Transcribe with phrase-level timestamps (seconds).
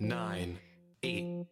[0.00, 0.56] nine,
[1.02, 1.46] eight,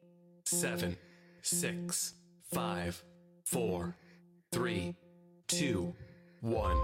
[0.45, 0.96] seven,
[1.43, 2.14] six,
[2.53, 3.03] five,
[3.45, 3.96] four,
[4.53, 4.95] three,
[5.49, 5.92] two,
[6.42, 6.77] one.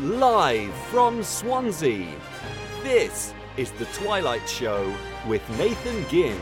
[0.00, 2.12] Live from Swansea,
[2.82, 4.92] this is The Twilight Show
[5.28, 6.40] with Nathan Ginn.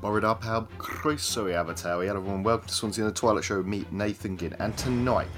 [0.00, 2.04] Bore da pawb, croeso i Abertawe.
[2.04, 3.62] Hello everyone, welcome to Swansea and the Twilight Show.
[3.62, 4.54] Meet Nathan Ginn.
[4.58, 5.28] And tonight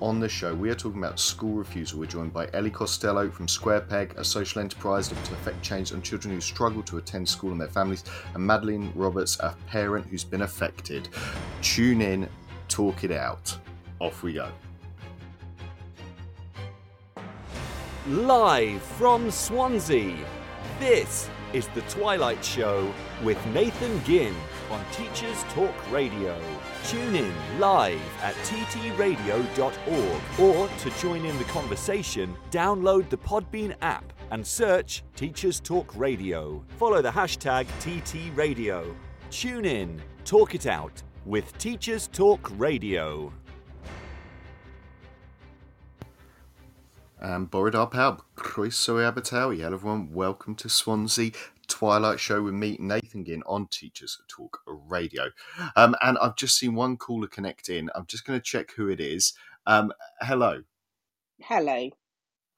[0.00, 1.98] on the show, we are talking about school refusal.
[1.98, 5.92] We're joined by Ellie Costello from Square Peg, a social enterprise looking to effect change
[5.92, 8.04] on children who struggle to attend school and their families,
[8.34, 11.08] and Madeline Roberts, a parent who's been affected.
[11.62, 12.28] Tune in,
[12.68, 13.56] talk it out.
[14.00, 14.50] Off we go.
[18.08, 20.16] Live from Swansea,
[20.78, 24.34] this is The Twilight Show with Nathan Ginn
[24.70, 26.40] on Teachers Talk Radio.
[26.84, 34.12] Tune in live at ttradio.org or to join in the conversation, download the Podbean app
[34.30, 36.64] and search Teachers Talk Radio.
[36.78, 38.94] Follow the hashtag TTRadio.
[39.30, 43.32] Tune in, talk it out with Teachers Talk Radio.
[47.20, 49.54] And Borid Arpalb, Croeso i.
[49.56, 51.32] Hello everyone, welcome to Swansea
[51.68, 55.30] Twilight Show with me, Nathan Ginn, on Teachers Talk Radio.
[55.76, 57.90] Um, and I've just seen one caller connect in.
[57.94, 59.32] I'm just going to check who it is.
[59.66, 60.62] Um, hello.
[61.40, 61.90] Hello.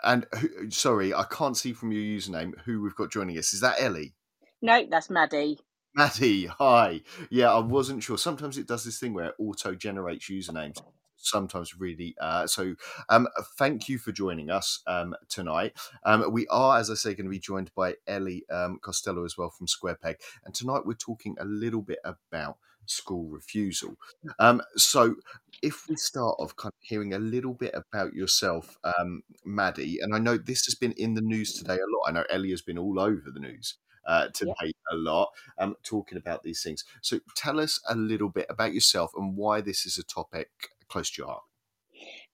[0.05, 3.53] And who, sorry, I can't see from your username who we've got joining us.
[3.53, 4.15] Is that Ellie?
[4.61, 5.59] No, that's Maddie.
[5.95, 7.01] Maddie, hi.
[7.31, 8.19] Yeah, I wasn't sure.
[8.19, 10.83] Sometimes it does this thing where it auto generates usernames.
[11.17, 12.15] Sometimes really.
[12.21, 12.75] Uh, so,
[13.09, 13.29] um,
[13.59, 15.73] thank you for joining us um, tonight.
[16.05, 19.37] Um, we are, as I say, going to be joined by Ellie um, Costello as
[19.37, 20.17] well from Square Peg.
[20.45, 23.97] And tonight we're talking a little bit about school refusal.
[24.39, 25.17] Um, so,
[25.63, 30.15] if we start off kind of hearing a little bit about yourself, um, Maddie, and
[30.15, 32.09] I know this has been in the news today a lot.
[32.09, 36.19] I know Ellie has been all over the news uh, today a lot, um, talking
[36.19, 36.85] about these things.
[37.01, 40.51] So, tell us a little bit about yourself and why this is a topic
[40.89, 41.43] close to your heart.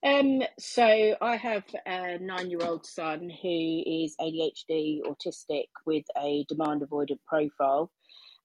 [0.05, 7.21] Um, so I have a nine-year-old son who is ADHD autistic with a demand avoidant
[7.27, 7.91] profile.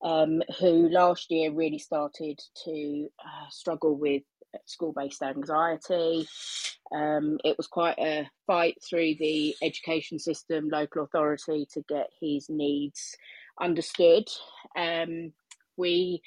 [0.04, 4.22] Um, who last year really started to uh, struggle with
[4.66, 6.28] school-based anxiety.
[6.94, 12.48] Um, it was quite a fight through the education system, local authority to get his
[12.50, 13.16] needs
[13.60, 14.28] understood.
[14.78, 15.34] Um,
[15.78, 16.22] we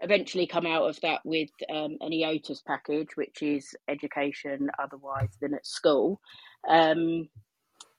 [0.00, 5.54] eventually come out of that with um, an EOTAS package, which is education otherwise than
[5.54, 6.20] at school.
[6.68, 7.28] Um,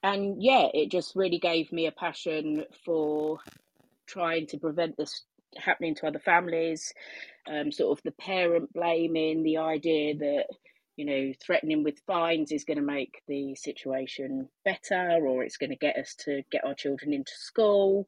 [0.02, 3.38] and yeah, it just really gave me a passion for
[4.06, 5.24] trying to prevent this
[5.56, 6.92] happening to other families.
[7.50, 10.44] Um, sort of the parent blaming, the idea that
[10.96, 15.70] you know threatening with fines is going to make the situation better, or it's going
[15.70, 18.06] to get us to get our children into school.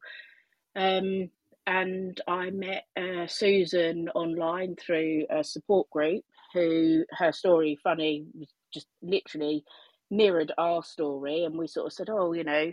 [0.75, 1.29] Um,
[1.65, 8.53] and I met uh, Susan online through a support group who her story, funny, was
[8.73, 9.63] just literally
[10.11, 11.43] mirrored our story.
[11.43, 12.71] And we sort of said, oh, you know,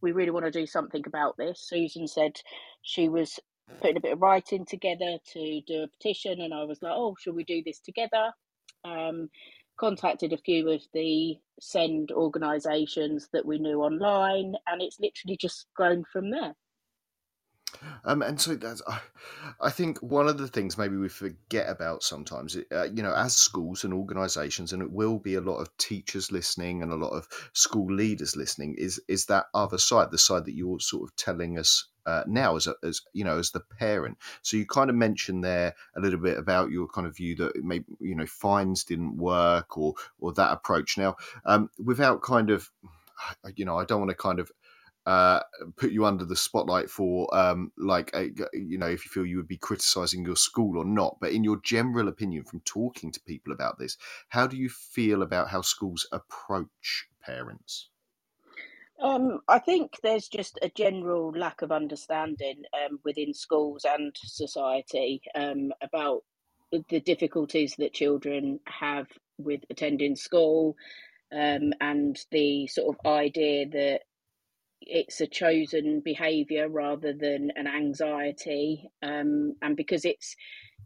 [0.00, 1.64] we really want to do something about this.
[1.66, 2.32] Susan said
[2.82, 3.38] she was
[3.80, 6.40] putting a bit of writing together to do a petition.
[6.40, 8.32] And I was like, oh, should we do this together?
[8.84, 9.30] Um,
[9.78, 15.66] contacted a few of the send organisations that we knew online, and it's literally just
[15.74, 16.54] grown from there.
[18.04, 19.00] Um, and so that's, I,
[19.60, 23.36] I think one of the things maybe we forget about sometimes, uh, you know, as
[23.36, 27.10] schools and organisations, and it will be a lot of teachers listening and a lot
[27.10, 31.16] of school leaders listening, is is that other side, the side that you're sort of
[31.16, 34.18] telling us uh, now as a, as you know as the parent.
[34.42, 37.62] So you kind of mentioned there a little bit about your kind of view that
[37.62, 40.98] maybe you know fines didn't work or or that approach.
[40.98, 42.70] Now, um, without kind of
[43.54, 44.50] you know, I don't want to kind of
[45.06, 45.40] uh,
[45.76, 49.36] put you under the spotlight for um, like a, you know if you feel you
[49.36, 51.16] would be criticizing your school or not.
[51.20, 53.96] But in your general opinion from talking to people about this
[54.28, 57.88] how do you feel about how schools approach parents?
[59.00, 65.20] Um, I think there's just a general lack of understanding um, within schools and society
[65.34, 66.22] um, about
[66.88, 69.06] the difficulties that children have
[69.38, 70.76] with attending school
[71.32, 74.02] um, and the sort of idea that
[74.86, 80.34] it's a chosen behavior rather than an anxiety um, and because it's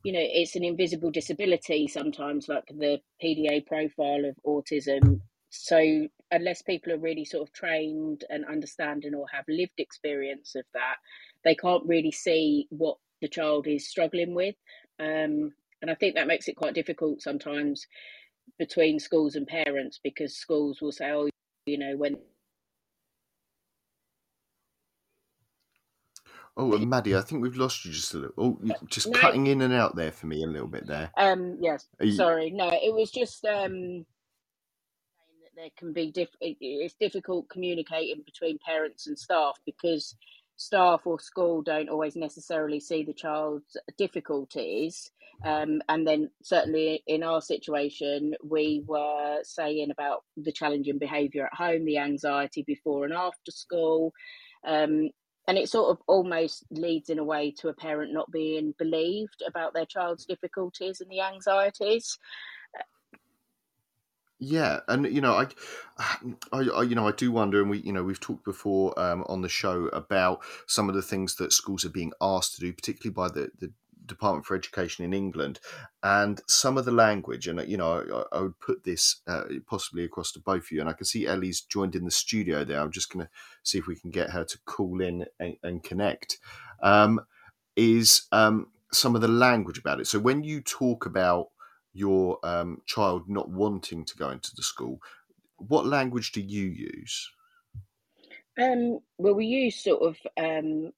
[0.04, 5.20] you know it's an invisible disability sometimes like the pda profile of autism.
[5.50, 10.64] So unless people are really sort of trained and understanding or have lived experience of
[10.74, 10.96] that
[11.44, 14.56] they can't really see what the child is struggling with.
[14.98, 15.52] Um,
[15.82, 17.86] and i think that makes it quite difficult sometimes
[18.58, 21.28] between schools and parents because schools will say oh
[21.66, 22.16] you know when
[26.58, 28.34] Oh, and Maddie, I think we've lost you just a little.
[28.38, 29.18] Oh, you're just no.
[29.18, 31.10] cutting in and out there for me a little bit there.
[31.16, 31.86] Um, yes.
[32.00, 32.12] You...
[32.12, 32.50] Sorry.
[32.50, 34.06] No, it was just um
[35.42, 40.16] that there can be diff- it's difficult communicating between parents and staff because
[40.56, 45.10] staff or school don't always necessarily see the child's difficulties.
[45.44, 51.54] Um, and then, certainly in our situation, we were saying about the challenging behaviour at
[51.54, 54.14] home, the anxiety before and after school.
[54.66, 55.10] Um,
[55.48, 59.42] and it sort of almost leads in a way to a parent not being believed
[59.46, 62.18] about their child's difficulties and the anxieties.
[64.38, 65.46] Yeah, and you know, I,
[66.52, 69.24] I, I, you know, I do wonder, and we, you know, we've talked before um,
[69.28, 72.72] on the show about some of the things that schools are being asked to do,
[72.72, 73.72] particularly by the the
[74.06, 75.60] Department for Education in England,
[76.02, 80.04] and some of the language, and you know, I, I would put this uh, possibly
[80.04, 82.80] across to both of you, and I can see Ellie's joined in the studio there.
[82.80, 83.30] I'm just going to
[83.62, 86.38] see if we can get her to call in and, and connect.
[86.82, 87.20] Um,
[87.76, 90.06] is um, some of the language about it?
[90.06, 91.48] So when you talk about
[91.92, 95.00] your um, child not wanting to go into the school,
[95.56, 97.30] what language do you use?
[98.60, 100.92] Um, well, we use sort of um,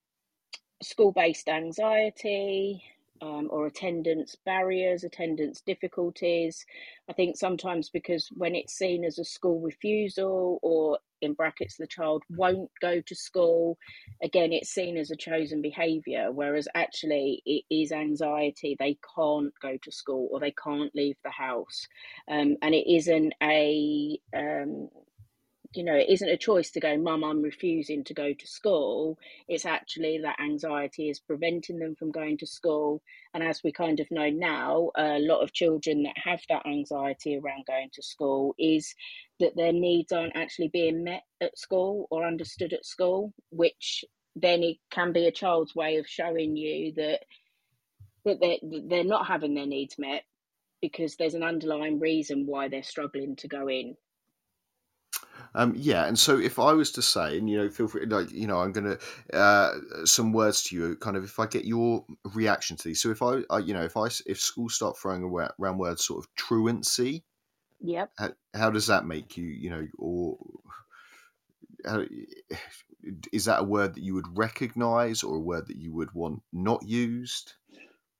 [0.82, 2.82] school based anxiety
[3.22, 6.64] um, or attendance barriers, attendance difficulties.
[7.08, 11.86] I think sometimes because when it's seen as a school refusal or in brackets the
[11.86, 13.76] child won't go to school
[14.22, 19.76] again it's seen as a chosen behavior whereas actually it is anxiety they can't go
[19.82, 21.86] to school or they can't leave the house
[22.30, 24.88] um, and it isn't a um,
[25.74, 29.18] you know, it isn't a choice to go, Mum, I'm refusing to go to school.
[29.48, 33.02] It's actually that anxiety is preventing them from going to school.
[33.34, 37.36] And as we kind of know now, a lot of children that have that anxiety
[37.36, 38.94] around going to school is
[39.40, 44.04] that their needs aren't actually being met at school or understood at school, which
[44.34, 47.20] then it can be a child's way of showing you that
[48.24, 50.22] that they're, they're not having their needs met
[50.82, 53.96] because there's an underlying reason why they're struggling to go in
[55.54, 58.30] um, yeah, and so if I was to say, and you know, feel free, like
[58.30, 58.98] you know, I'm gonna
[59.32, 59.74] uh,
[60.04, 62.04] some words to you, kind of, if I get your
[62.34, 63.02] reaction to these.
[63.02, 66.24] So if I, I you know, if I if schools start throwing around words sort
[66.24, 67.24] of truancy,
[67.80, 70.38] yep, how, how does that make you, you know, or
[71.84, 72.04] how,
[73.32, 76.42] is that a word that you would recognise or a word that you would want
[76.52, 77.54] not used?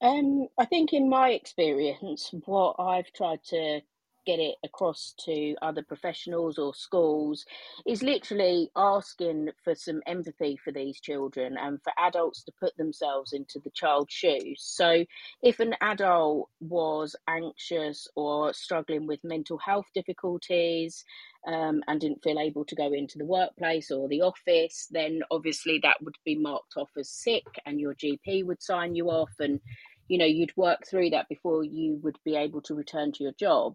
[0.00, 3.80] Um, I think in my experience, what I've tried to
[4.28, 7.46] get it across to other professionals or schools
[7.86, 13.32] is literally asking for some empathy for these children and for adults to put themselves
[13.32, 14.60] into the child's shoes.
[14.60, 15.06] So,
[15.42, 21.04] if an adult was anxious or struggling with mental health difficulties,
[21.46, 25.78] um, and didn't feel able to go into the workplace or the office, then obviously
[25.82, 29.60] that would be marked off as sick, and your GP would sign you off, and
[30.08, 33.32] you know you'd work through that before you would be able to return to your
[33.38, 33.74] job.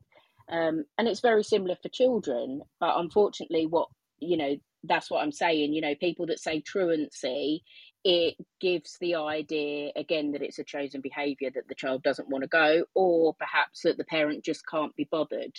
[0.49, 3.87] Um, and it's very similar for children, but unfortunately, what
[4.19, 5.73] you know, that's what I'm saying.
[5.73, 7.63] You know, people that say truancy,
[8.03, 12.43] it gives the idea again that it's a chosen behaviour that the child doesn't want
[12.43, 15.53] to go, or perhaps that the parent just can't be bothered.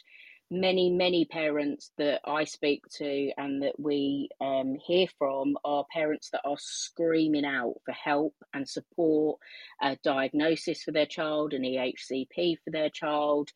[0.51, 6.29] Many, many parents that I speak to and that we um, hear from are parents
[6.31, 9.41] that are screaming out for help and support,
[9.81, 13.51] a diagnosis for their child, an EHCP for their child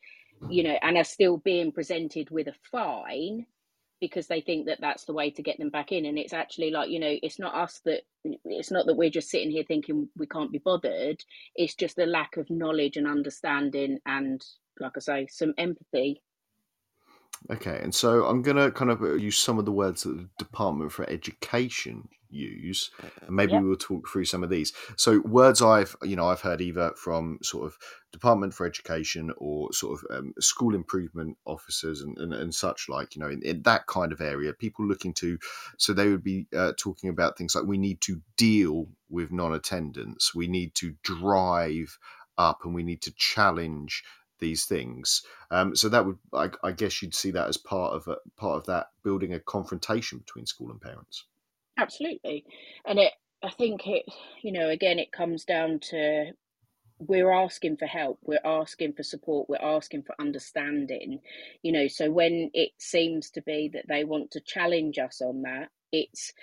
[0.49, 3.45] you know, and are still being presented with a fine
[3.99, 6.05] because they think that that's the way to get them back in.
[6.05, 9.29] And it's actually like, you know, it's not us that, it's not that we're just
[9.29, 11.21] sitting here thinking we can't be bothered.
[11.55, 14.41] It's just the lack of knowledge and understanding and,
[14.79, 16.21] like I say, some empathy
[17.51, 20.17] Okay, and so I'm going to kind of uh, use some of the words that
[20.17, 22.91] the Department for Education use,
[23.25, 23.63] and maybe yep.
[23.63, 24.73] we'll talk through some of these.
[24.97, 27.77] So words I've you know I've heard either from sort of
[28.11, 33.15] Department for Education or sort of um, school improvement officers and, and, and, such like
[33.15, 35.37] you know in, in, that kind of area, people looking to
[35.77, 40.35] so they would be uh, talking about things like we need to deal with non-attendance,
[40.35, 41.97] we need to drive
[42.37, 44.03] up, and we need to challenge
[44.39, 45.23] these things.
[45.51, 48.57] Um, so that would, I, I, guess, you'd see that as part of a, part
[48.57, 51.25] of that building a confrontation between school and parents.
[51.77, 52.45] Absolutely,
[52.85, 53.13] and it.
[53.41, 54.05] I think it.
[54.41, 56.33] You know, again, it comes down to
[56.99, 61.19] we're asking for help we're asking for support we're asking for understanding
[61.63, 65.41] you know so when it seems to be that they want to challenge us on
[65.43, 66.33] that it's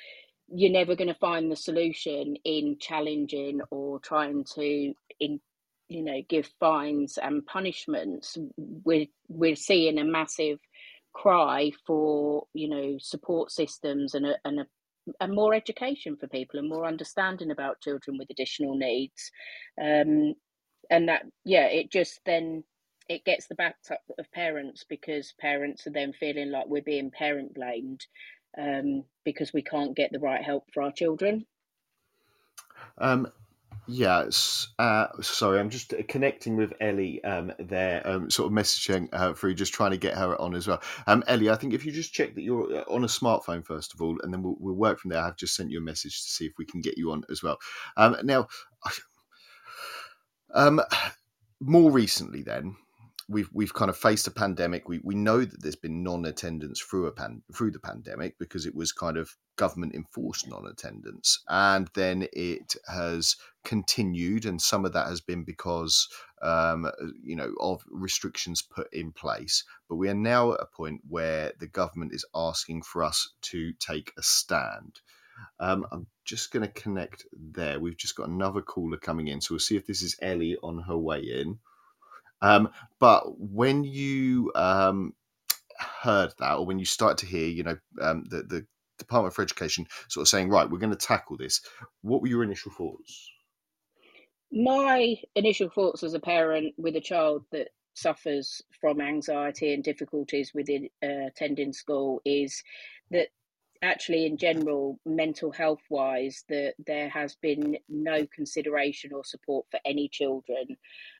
[0.48, 5.40] you're never going to find the solution in challenging or trying to in
[5.88, 10.58] you know give fines and punishments we're we're seeing a massive
[11.12, 14.66] cry for you know support systems and a, and a
[15.20, 19.30] and more education for people and more understanding about children with additional needs.
[19.80, 20.34] Um,
[20.90, 22.62] and that yeah it just then
[23.08, 27.10] it gets the back up of parents because parents are then feeling like we're being
[27.10, 28.04] parent blamed
[28.58, 31.46] um, because we can't get the right help for our children.
[32.98, 33.28] Um,
[33.88, 34.68] Yes.
[34.78, 39.54] Uh, sorry, I'm just connecting with Ellie um, there, um, sort of messaging her through,
[39.54, 40.82] just trying to get her on as well.
[41.06, 43.94] Um, Ellie, I think if you just check that you're uh, on a smartphone first
[43.94, 45.22] of all, and then we'll, we'll work from there.
[45.22, 47.44] I've just sent you a message to see if we can get you on as
[47.44, 47.58] well.
[47.96, 48.48] Um, now,
[50.54, 50.80] um,
[51.60, 52.76] more recently, then
[53.28, 54.88] we've we've kind of faced a pandemic.
[54.88, 58.75] We we know that there's been non-attendance through a pan through the pandemic because it
[58.75, 65.09] was kind of government enforced non-attendance, and then it has continued, and some of that
[65.09, 66.09] has been because
[66.42, 66.90] um,
[67.23, 69.64] you know of restrictions put in place.
[69.88, 73.73] But we are now at a point where the government is asking for us to
[73.75, 75.00] take a stand.
[75.61, 77.78] Um, I'm just going to connect there.
[77.78, 80.83] We've just got another caller coming in, so we'll see if this is Ellie on
[80.83, 81.59] her way in.
[82.42, 85.14] Um, but when you um,
[85.78, 88.66] heard that, or when you start to hear, you know, um, the, the
[88.98, 91.60] Department for Education sort of saying, right, we're going to tackle this,
[92.02, 93.30] what were your initial thoughts?
[94.52, 100.52] My initial thoughts as a parent with a child that suffers from anxiety and difficulties
[100.54, 102.62] with uh, attending school is
[103.10, 103.28] that
[103.83, 109.80] actually in general mental health wise that there has been no consideration or support for
[109.85, 110.76] any children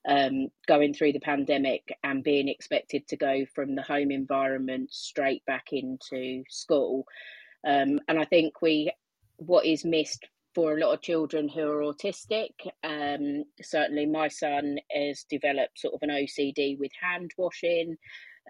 [0.09, 5.45] um, going through the pandemic and being expected to go from the home environment straight
[5.47, 7.07] back into school.
[7.67, 8.93] Um, and i think we
[9.37, 12.53] what is missed for a lot of children who are autistic
[12.85, 17.97] um, certainly my son has developed sort of an ocd with hand washing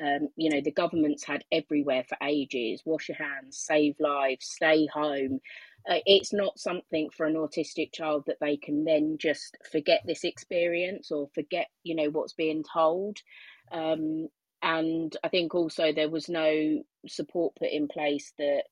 [0.00, 4.87] um, you know, the government's had everywhere for ages wash your hands, save lives, stay
[4.87, 5.41] home.
[5.88, 10.25] Uh, it's not something for an autistic child that they can then just forget this
[10.25, 13.19] experience or forget, you know, what's being told.
[13.71, 14.29] Um,
[14.62, 18.65] and I think also there was no support put in place that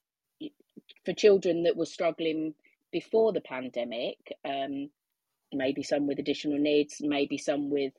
[1.05, 2.55] for children that were struggling
[2.91, 4.91] before the pandemic, um,
[5.53, 7.93] maybe some with additional needs, maybe some with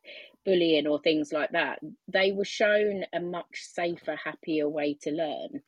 [0.46, 5.62] bullying or things like that, they were shown a much safer, happier way to learn.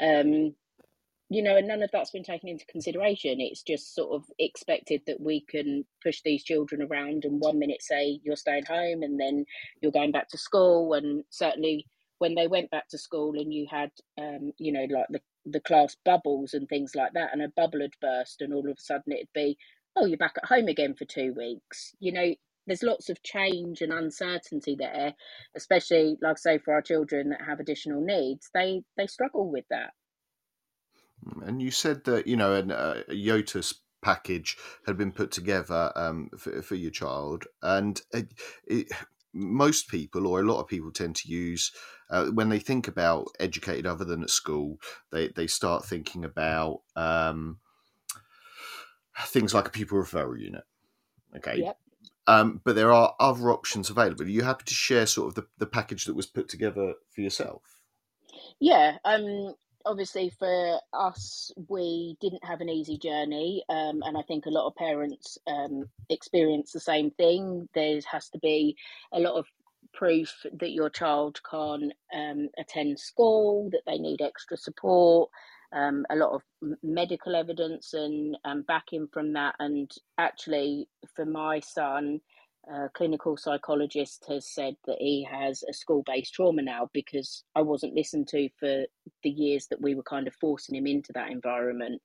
[0.00, 0.54] Um,
[1.28, 3.40] you know, and none of that's been taken into consideration.
[3.40, 7.82] It's just sort of expected that we can push these children around and one minute
[7.82, 9.44] say you're staying home and then
[9.80, 10.94] you're going back to school.
[10.94, 11.86] And certainly
[12.18, 15.60] when they went back to school and you had, um, you know, like the, the
[15.60, 18.80] class bubbles and things like that, and a bubble had burst, and all of a
[18.80, 19.58] sudden it'd be,
[19.96, 21.94] oh, you're back at home again for two weeks.
[21.98, 22.34] You know,
[22.66, 25.14] there's lots of change and uncertainty there,
[25.54, 28.50] especially like I say for our children that have additional needs.
[28.52, 29.90] They they struggle with that.
[31.24, 34.56] Mm, and you said that you know an, uh, a EOTAS package
[34.86, 38.32] had been put together um, for, for your child, and it,
[38.66, 38.88] it,
[39.32, 41.72] most people or a lot of people tend to use
[42.10, 44.78] uh, when they think about educated other than at school,
[45.10, 47.58] they they start thinking about um,
[49.24, 50.64] things like a pupil referral unit.
[51.36, 51.58] Okay.
[51.58, 51.78] Yep.
[52.26, 54.24] Um, but there are other options available.
[54.24, 57.20] Are you happy to share sort of the, the package that was put together for
[57.20, 57.62] yourself?
[58.60, 58.98] Yeah.
[59.04, 59.54] Um,
[59.84, 63.64] obviously, for us, we didn't have an easy journey.
[63.68, 67.68] Um, and I think a lot of parents um, experience the same thing.
[67.74, 68.76] There has to be
[69.12, 69.46] a lot of
[69.94, 75.30] proof that your child can um, attend school, that they need extra support,
[75.72, 76.42] um, a lot of
[76.82, 79.54] medical evidence and um, backing from that.
[79.58, 82.20] And actually, for my son,
[82.68, 87.62] a clinical psychologist has said that he has a school based trauma now because I
[87.62, 88.84] wasn't listened to for
[89.22, 92.02] the years that we were kind of forcing him into that environment.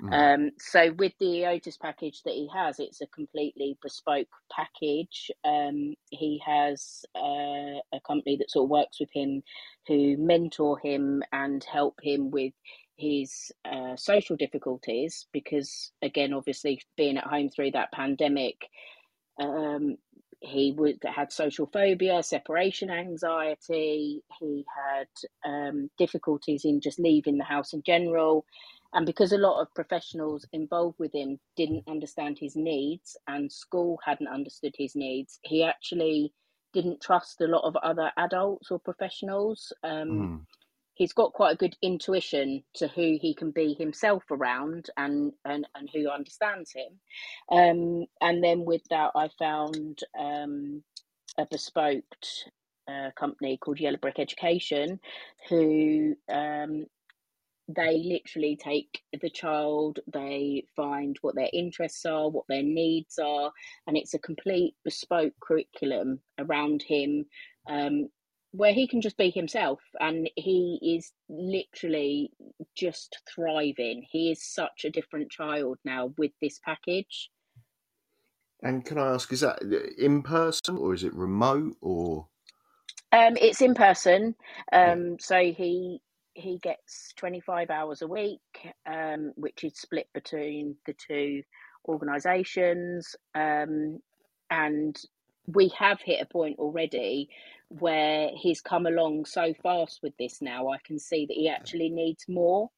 [0.00, 0.34] Mm.
[0.34, 5.30] Um, so, with the EOTAS package that he has, it's a completely bespoke package.
[5.44, 9.42] Um, he has uh, a company that sort of works with him
[9.88, 12.52] who mentor him and help him with
[12.96, 18.68] his uh, social difficulties because again obviously being at home through that pandemic
[19.40, 19.96] um,
[20.40, 24.22] he would had social phobia separation anxiety.
[24.38, 25.08] He had
[25.44, 28.44] um, difficulties in just leaving the house in general.
[28.92, 33.98] And because a lot of professionals involved with him didn't understand his needs and school
[34.04, 36.32] hadn't understood his needs he actually
[36.72, 39.72] didn't trust a lot of other adults or professionals.
[39.82, 40.40] Um, mm
[40.96, 45.68] he's got quite a good intuition to who he can be himself around and and,
[45.76, 46.98] and who understands him.
[47.50, 50.82] Um, and then with that i found um,
[51.38, 52.04] a bespoke
[52.88, 55.00] uh, company called yellow brick education
[55.48, 56.86] who um,
[57.68, 63.52] they literally take the child, they find what their interests are, what their needs are,
[63.86, 67.26] and it's a complete bespoke curriculum around him.
[67.68, 68.08] Um,
[68.56, 72.30] where he can just be himself and he is literally
[72.74, 74.06] just thriving.
[74.10, 77.30] He is such a different child now with this package.
[78.62, 79.60] And can I ask, is that
[79.98, 82.28] in person or is it remote or?
[83.12, 84.34] Um, it's in person.
[84.72, 85.16] Um, yeah.
[85.20, 86.00] So he
[86.34, 88.40] he gets 25 hours a week,
[88.86, 91.42] um, which is split between the two
[91.88, 93.16] organisations.
[93.34, 94.00] Um,
[94.50, 94.96] and
[95.46, 97.28] we have hit a point already
[97.68, 100.68] where he's come along so fast with this now.
[100.70, 102.70] I can see that he actually needs more.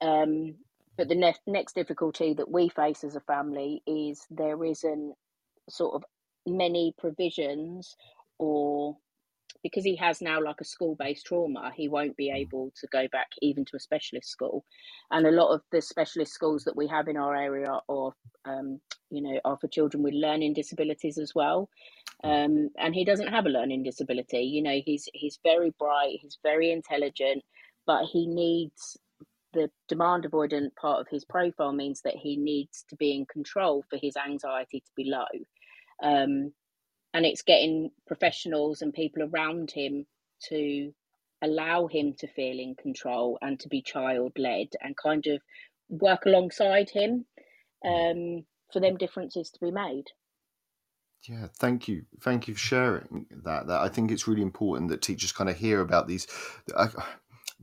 [0.00, 0.56] Um,
[0.96, 5.14] but the ne- next difficulty that we face as a family is there isn't
[5.68, 6.04] sort of
[6.46, 7.96] many provisions
[8.38, 8.96] or
[9.62, 13.08] because he has now like a school based trauma, he won't be able to go
[13.08, 14.64] back even to a specialist school.
[15.10, 18.12] And a lot of the specialist schools that we have in our area are,
[18.44, 18.80] um,
[19.10, 21.68] you know, are for children with learning disabilities as well.
[22.22, 24.40] Um, and he doesn't have a learning disability.
[24.40, 27.42] You know, he's he's very bright, he's very intelligent,
[27.86, 28.98] but he needs
[29.54, 33.84] the demand avoidant part of his profile means that he needs to be in control
[33.88, 35.24] for his anxiety to be low.
[36.02, 36.52] Um,
[37.14, 40.04] and it's getting professionals and people around him
[40.48, 40.92] to
[41.40, 45.40] allow him to feel in control and to be child led and kind of
[45.88, 47.24] work alongside him
[47.86, 50.04] um, for them differences to be made.
[51.28, 53.68] Yeah, thank you, thank you for sharing that.
[53.68, 56.26] That I think it's really important that teachers kind of hear about these
[56.74, 56.88] uh,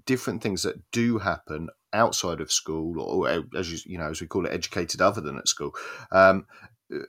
[0.05, 4.21] different things that do happen outside of school, or, or as you you know, as
[4.21, 5.75] we call it, educated other than at school.
[6.11, 6.47] Um,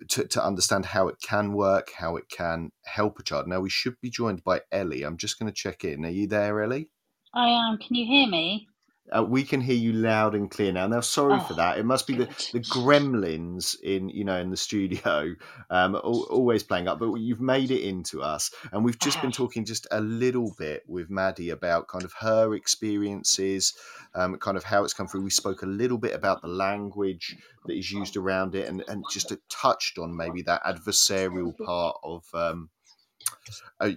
[0.09, 3.47] to, to understand how it can work, how it can help a child.
[3.47, 5.03] Now, we should be joined by Ellie.
[5.03, 6.05] I'm just going to check in.
[6.05, 6.89] Are you there, Ellie?
[7.35, 7.79] I am.
[7.79, 8.69] Can you hear me?
[9.11, 10.87] Uh, we can hear you loud and clear now.
[10.87, 11.76] Now, sorry oh, for that.
[11.76, 15.34] It must be the, the gremlins in you know in the studio,
[15.71, 17.00] um, always playing up.
[17.00, 20.84] But you've made it into us, and we've just been talking just a little bit
[20.86, 23.75] with Maddie about kind of her experiences,
[24.15, 25.23] um, kind of how it's come through.
[25.23, 27.36] We spoke a little bit about the language
[27.67, 32.25] that is used around it, and and just touched on maybe that adversarial part of.
[32.32, 32.71] Um,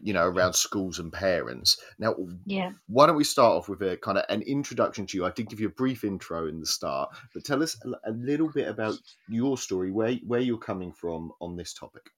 [0.02, 1.78] you know, around schools and parents.
[2.00, 5.26] Now, yeah, why don't we start off with a kind of an introduction to you?
[5.26, 8.12] I did give you a brief intro in the start, but tell us a, a
[8.12, 8.96] little bit about
[9.28, 12.10] your story, where where you're coming from on this topic.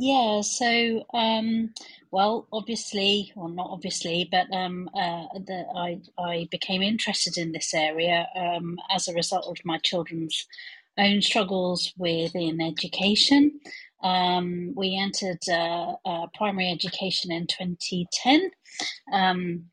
[0.00, 1.74] Yeah, so um,
[2.12, 7.74] well, obviously, well, not obviously, but um, uh, the, I I became interested in this
[7.74, 10.46] area um, as a result of my children's
[10.98, 13.60] own struggles within education.
[14.02, 18.50] Um, we entered uh, uh, primary education in 2010.
[19.12, 19.64] Um,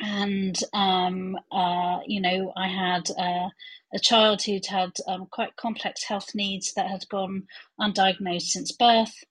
[0.00, 3.48] and, um, uh, you know, I had uh,
[3.94, 7.44] a child who'd had um, quite complex health needs that had gone
[7.80, 9.24] undiagnosed since birth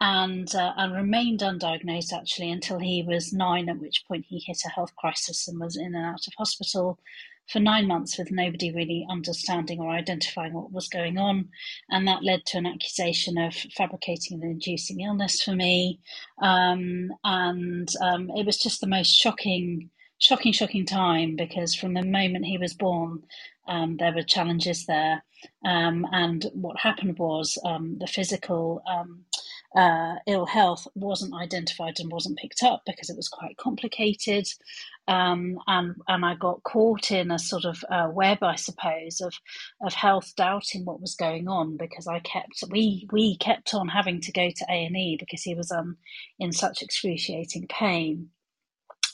[0.00, 4.62] and uh, and remained undiagnosed actually until he was nine, at which point he hit
[4.64, 6.98] a health crisis and was in and out of hospital
[7.50, 11.48] for nine months with nobody really understanding or identifying what was going on.
[11.90, 16.00] And that led to an accusation of fabricating and inducing illness for me.
[16.42, 22.02] Um, and um, it was just the most shocking, shocking, shocking time because from the
[22.04, 23.22] moment he was born,
[23.68, 25.22] um, there were challenges there.
[25.64, 29.24] Um, and what happened was um, the physical um,
[29.76, 34.48] uh, ill health wasn't identified and wasn't picked up because it was quite complicated.
[35.06, 39.34] Um, and and I got caught in a sort of uh, web, I suppose, of
[39.80, 44.20] of health doubting what was going on because I kept we we kept on having
[44.22, 45.96] to go to A and E because he was um,
[46.38, 48.30] in such excruciating pain.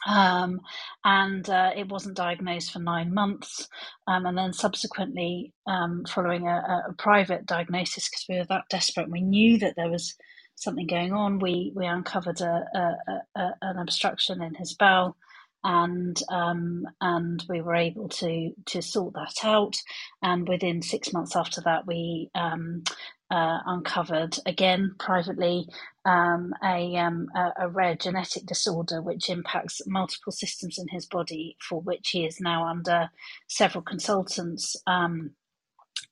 [0.07, 0.61] Um,
[1.05, 3.69] and uh, it wasn't diagnosed for nine months.
[4.07, 9.11] Um, and then subsequently, um, following a, a, private diagnosis, because we were that desperate,
[9.11, 10.15] we knew that there was
[10.57, 11.41] something going on.
[11.41, 15.17] We we uncovered a, a, a an obstruction in his bowel,
[15.65, 19.77] and um, and we were able to to sort that out.
[20.23, 22.85] And within six months after that, we um,
[23.31, 25.69] uh, uncovered again privately
[26.07, 31.57] um, a, um, a, a rare genetic disorder which impacts multiple systems in his body,
[31.61, 33.11] for which he is now under
[33.49, 34.77] several consultants.
[34.87, 35.33] Um,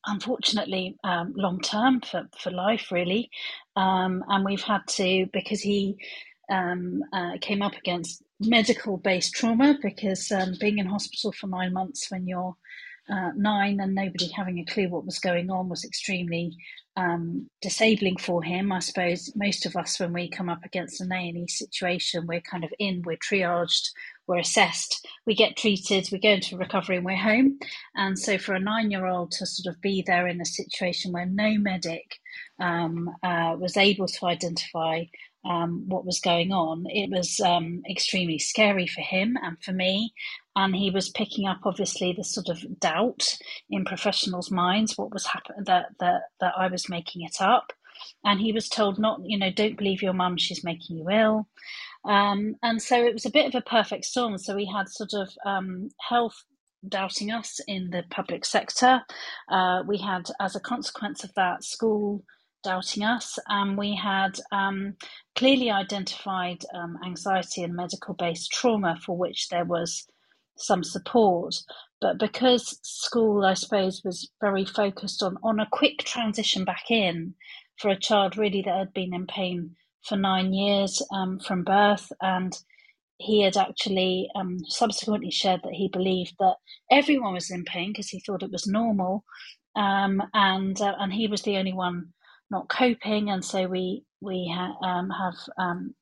[0.06, 3.30] unfortunately, um, long term for, for life, really.
[3.76, 5.96] Um, and we've had to, because he
[6.50, 11.72] um, uh, came up against medical based trauma, because um, being in hospital for nine
[11.72, 12.54] months when you're
[13.10, 16.56] uh, nine and nobody having a clue what was going on was extremely
[16.96, 18.72] um, disabling for him.
[18.72, 22.26] I suppose most of us, when we come up against an A and E situation,
[22.26, 23.90] we're kind of in, we're triaged,
[24.26, 27.58] we're assessed, we get treated, we go into recovery, and we're home.
[27.94, 31.58] And so, for a nine-year-old to sort of be there in a situation where no
[31.58, 32.18] medic
[32.58, 35.04] um, uh, was able to identify
[35.44, 40.12] um, what was going on, it was um, extremely scary for him and for me.
[40.56, 43.36] And he was picking up, obviously, the sort of doubt
[43.70, 47.72] in professionals' minds what was happening that that that I was making it up.
[48.24, 51.48] And he was told not, you know, don't believe your mum; she's making you ill.
[52.04, 54.38] Um, and so it was a bit of a perfect storm.
[54.38, 56.44] So we had sort of um, health
[56.88, 59.02] doubting us in the public sector.
[59.50, 62.22] Uh, we had, as a consequence of that, school
[62.64, 64.96] doubting us, and we had um,
[65.36, 70.06] clearly identified um, anxiety and medical based trauma for which there was
[70.58, 71.54] some support.
[72.00, 77.34] But because school, I suppose, was very focused on, on a quick transition back in
[77.78, 82.12] for a child really that had been in pain for nine years um, from birth
[82.22, 82.56] and
[83.18, 86.56] he had actually um, subsequently shared that he believed that
[86.90, 89.24] everyone was in pain because he thought it was normal,
[89.76, 92.12] um, and uh, and he was the only one
[92.54, 95.94] not coping, and so we we ha- um, have um,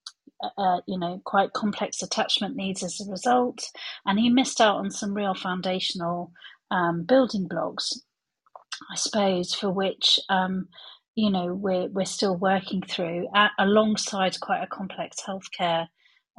[0.59, 3.65] uh, you know quite complex attachment needs as a result,
[4.07, 6.33] and he missed out on some real foundational
[6.73, 7.95] um, building blocks,
[8.93, 10.69] I suppose, for which um,
[11.17, 15.89] you know we're we're still working through at, alongside quite a complex healthcare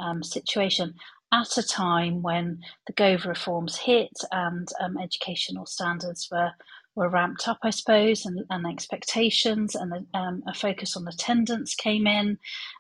[0.04, 0.96] um, situation
[1.34, 6.52] at a time when the Gove reforms hit and um, educational standards were
[6.96, 12.08] were ramped up, I suppose, and, and expectations and um, a focus on attendance came
[12.08, 12.40] in,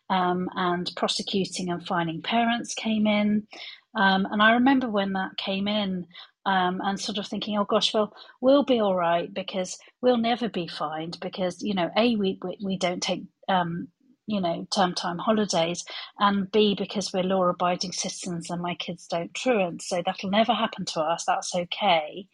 [0.09, 3.47] um, and prosecuting and fining parents came in.
[3.95, 6.07] Um, and I remember when that came in,
[6.45, 10.49] um, and sort of thinking, oh gosh, well, we'll be all right because we'll never
[10.49, 13.89] be fined because you know, a we we, we don't take um,
[14.27, 15.85] you know term time holidays,
[16.19, 20.53] and b because we're law abiding citizens and my kids don't truant, so that'll never
[20.53, 21.25] happen to us.
[21.27, 22.27] That's okay.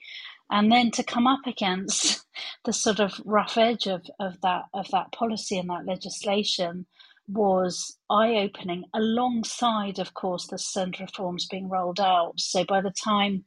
[0.51, 2.25] And then to come up against
[2.65, 6.85] the sort of rough edge of, of that of that policy and that legislation
[7.27, 12.33] was eye opening alongside, of course, the SEND reforms being rolled out.
[12.39, 13.45] So by the time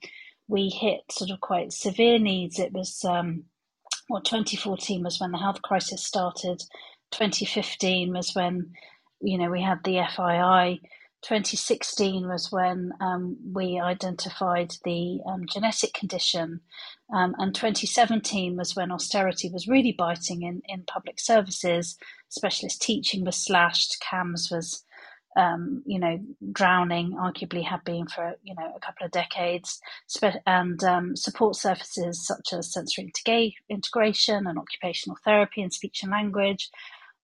[0.48, 2.58] we hit sort of quite severe needs.
[2.58, 3.44] It was, um,
[4.08, 6.60] well, 2014 was when the health crisis started.
[7.12, 8.72] 2015 was when,
[9.22, 10.80] you know, we had the FII.
[11.22, 16.60] 2016 was when um, we identified the um, genetic condition.
[17.14, 21.96] Um, and 2017 was when austerity was really biting in, in public services.
[22.28, 24.84] Specialist teaching was slashed, CAMHS was
[25.36, 26.18] um, you know,
[26.52, 29.80] drowning arguably had been for you know a couple of decades,
[30.46, 33.10] and um, support services such as sensory
[33.70, 36.70] integration and occupational therapy and speech and language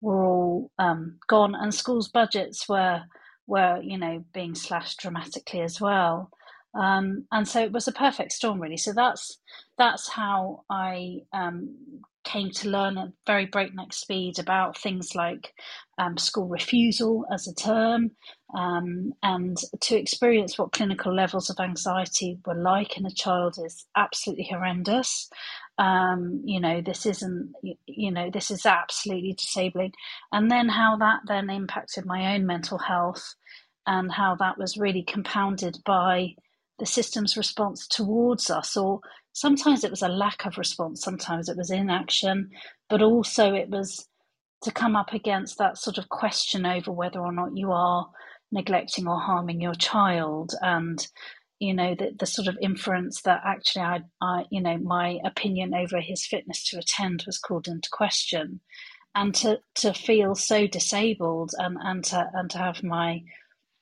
[0.01, 3.03] were all um, gone, and schools' budgets were
[3.49, 6.31] were you know being slashed dramatically as well.
[6.75, 8.77] Um, and so it was a perfect storm, really.
[8.77, 9.39] So that's
[9.77, 11.75] that's how I um,
[12.23, 15.53] came to learn at very breakneck speed about things like
[15.97, 18.11] um, school refusal as a term
[18.55, 23.85] um, and to experience what clinical levels of anxiety were like in a child is
[23.95, 25.29] absolutely horrendous.
[25.79, 27.53] Um, you know, this isn't,
[27.87, 29.93] you know, this is absolutely disabling.
[30.31, 33.35] And then how that then impacted my own mental health
[33.87, 36.35] and how that was really compounded by
[36.79, 38.99] the system's response towards us or
[39.33, 42.49] sometimes it was a lack of response, sometimes it was inaction,
[42.89, 44.07] but also it was
[44.63, 48.09] to come up against that sort of question over whether or not you are
[48.51, 51.07] neglecting or harming your child and
[51.59, 55.73] you know the, the sort of inference that actually I, I you know my opinion
[55.73, 58.61] over his fitness to attend was called into question
[59.15, 63.21] and to to feel so disabled and and to and to have my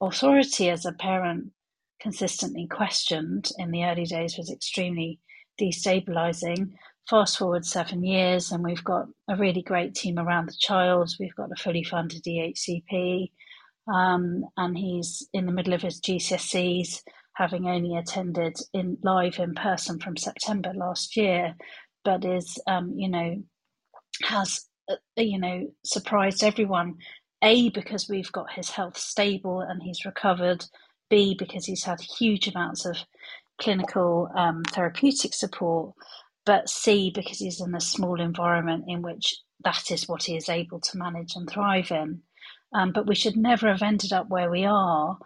[0.01, 1.51] authority as a parent
[1.99, 5.19] consistently questioned in the early days was extremely
[5.59, 6.71] destabilizing.
[7.09, 11.09] Fast forward seven years, and we've got a really great team around the child.
[11.19, 13.31] We've got a fully funded EHCP,
[13.91, 17.01] um, and he's in the middle of his GCSEs,
[17.37, 21.55] having only attended in live in person from September last year,
[22.05, 23.37] but is um, you know
[24.23, 26.95] has uh, you know surprised everyone.
[27.43, 30.65] A because we've got his health stable and he's recovered.
[31.09, 32.97] B because he's had huge amounts of
[33.61, 35.95] clinical um, therapeutic support,
[36.45, 40.49] but C, because he's in a small environment in which that is what he is
[40.49, 42.21] able to manage and thrive in.
[42.73, 45.17] Um, but we should never have ended up where we are.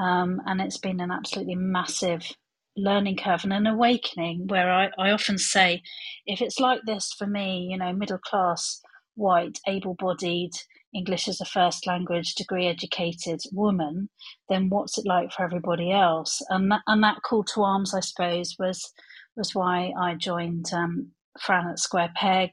[0.00, 2.32] Um, and it's been an absolutely massive
[2.76, 5.82] learning curve and an awakening where I, I often say,
[6.26, 8.80] if it's like this for me, you know, middle class,
[9.14, 10.52] white, able bodied,
[10.94, 14.08] English as a first language, degree educated woman,
[14.48, 16.42] then what's it like for everybody else?
[16.48, 18.92] And that, and that call to arms, I suppose, was
[19.36, 22.50] was why I joined um, Fran at Square Peg.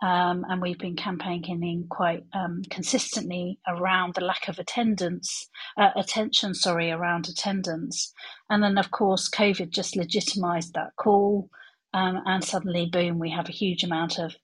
[0.00, 6.54] Um, and we've been campaigning quite um, consistently around the lack of attendance, uh, attention,
[6.54, 8.12] sorry, around attendance.
[8.48, 11.50] And then, of course, COVID just legitimised that call.
[11.94, 14.36] Um, and suddenly, boom, we have a huge amount of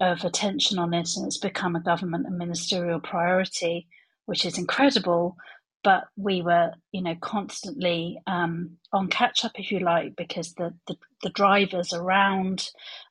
[0.00, 3.88] of attention on it, and it's become a government and ministerial priority,
[4.26, 5.36] which is incredible.
[5.82, 10.74] But we were, you know, constantly um, on catch up, if you like, because the
[10.86, 12.68] the, the drivers around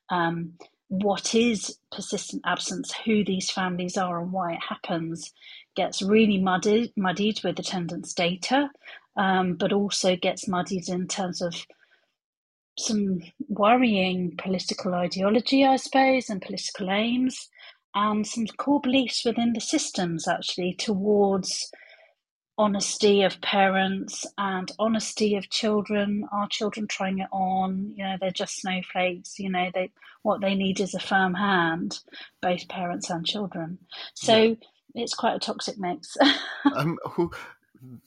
[0.09, 0.53] um,
[0.89, 5.33] what is persistent absence, who these families are, and why it happens,
[5.75, 8.69] gets really muddied muddied with attendance data,
[9.17, 11.55] um, but also gets muddied in terms of
[12.79, 13.19] some
[13.49, 17.49] worrying political ideology, I suppose, and political aims,
[17.95, 21.71] and some core beliefs within the systems actually towards
[22.57, 26.27] honesty of parents and honesty of children.
[26.31, 27.93] Are children trying it on?
[27.95, 29.39] You know, they're just snowflakes.
[29.39, 29.91] You know, they
[30.23, 31.99] what they need is a firm hand,
[32.41, 33.79] both parents and children.
[34.13, 34.37] So.
[34.37, 34.53] Yeah.
[34.95, 36.17] It's quite a toxic mix.
[36.75, 36.97] um,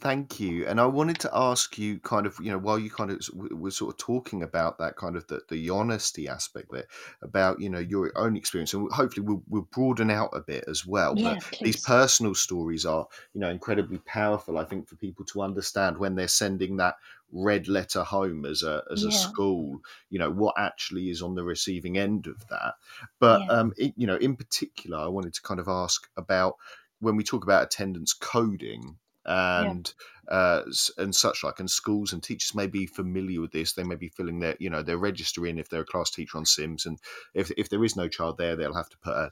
[0.01, 0.67] Thank you.
[0.67, 3.71] And I wanted to ask you kind of, you know, while you kind of were
[3.71, 6.87] sort of talking about that kind of the, the honesty aspect there,
[7.23, 10.87] about, you know, your own experience, and hopefully we'll, we'll broaden out a bit as
[10.87, 11.15] well.
[11.17, 11.65] Yeah, but please.
[11.65, 16.15] these personal stories are, you know, incredibly powerful, I think, for people to understand when
[16.15, 16.97] they're sending that
[17.33, 21.45] red letter home as a as a school you know what actually is on the
[21.45, 22.75] receiving end of that
[23.21, 23.53] but yeah.
[23.53, 26.57] um it, you know in particular i wanted to kind of ask about
[26.99, 29.93] when we talk about attendance coding and
[30.31, 30.37] yeah.
[30.37, 30.65] uh,
[30.99, 31.61] and such like.
[31.61, 33.73] And schools and teachers may be familiar with this.
[33.73, 36.39] They may be filling their you know their register in if they're a class teacher
[36.39, 36.99] on Sims, and
[37.35, 39.31] if if there is no child there, they'll have to put a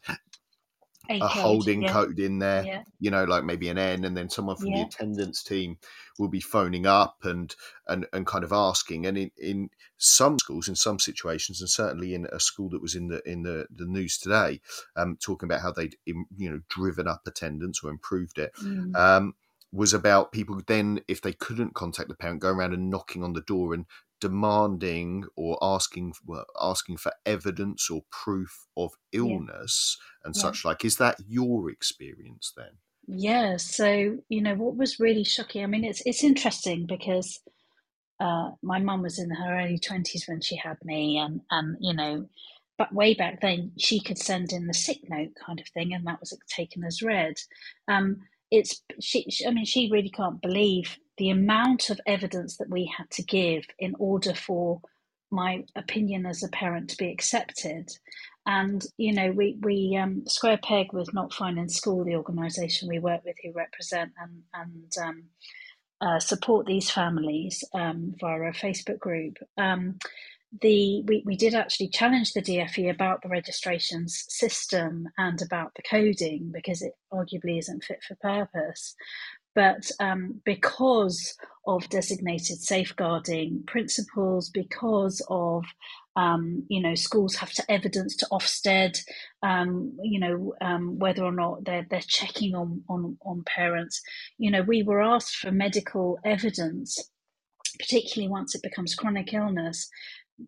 [1.09, 1.93] a, a holding yeah.
[1.93, 2.83] code in there, yeah.
[3.01, 5.79] you know, like maybe an N, and then someone from the attendance team
[6.19, 7.55] will be phoning up and
[7.87, 9.07] and and kind of asking.
[9.07, 12.95] And in, in some schools, in some situations, and certainly in a school that was
[12.95, 14.61] in the in the, the news today,
[14.97, 18.53] um, talking about how they'd you know driven up attendance or improved it.
[18.63, 18.95] Mm.
[18.95, 19.35] Um,
[19.73, 23.35] was about people then, if they couldn't contact the parent, going around and knocking on
[23.35, 23.85] the door and
[24.21, 30.27] demanding or asking well, asking for evidence or proof of illness yeah.
[30.27, 30.43] and yeah.
[30.43, 30.85] such like.
[30.85, 32.79] Is that your experience then?
[33.07, 33.57] Yeah.
[33.59, 35.63] So you know what was really shocking.
[35.63, 37.41] I mean, it's it's interesting because
[38.21, 41.95] uh, my mum was in her early twenties when she had me, and and you
[41.95, 42.29] know.
[42.79, 46.07] But way back then, she could send in the sick note kind of thing, and
[46.07, 47.35] that was taken as read.
[47.89, 52.93] Um, it's she, I mean, she really can't believe the amount of evidence that we
[52.97, 54.81] had to give in order for
[55.31, 57.91] my opinion as a parent to be accepted.
[58.47, 62.89] And you know, we we um, Square Peg was Not Fine in School, the organisation
[62.89, 65.25] we work with, who represent and and um,
[66.01, 69.37] uh, support these families um, via a Facebook group.
[70.63, 75.83] The we, we did actually challenge the DFE about the registrations system and about the
[75.83, 78.95] coding because it arguably isn't fit for purpose.
[79.55, 85.65] But um, because of designated safeguarding principles, because of
[86.17, 88.99] um, you know schools have to evidence to Ofsted,
[89.43, 94.01] um, you know um, whether or not they're they're checking on, on on parents.
[94.39, 96.99] You know we were asked for medical evidence
[97.79, 99.89] particularly once it becomes chronic illness,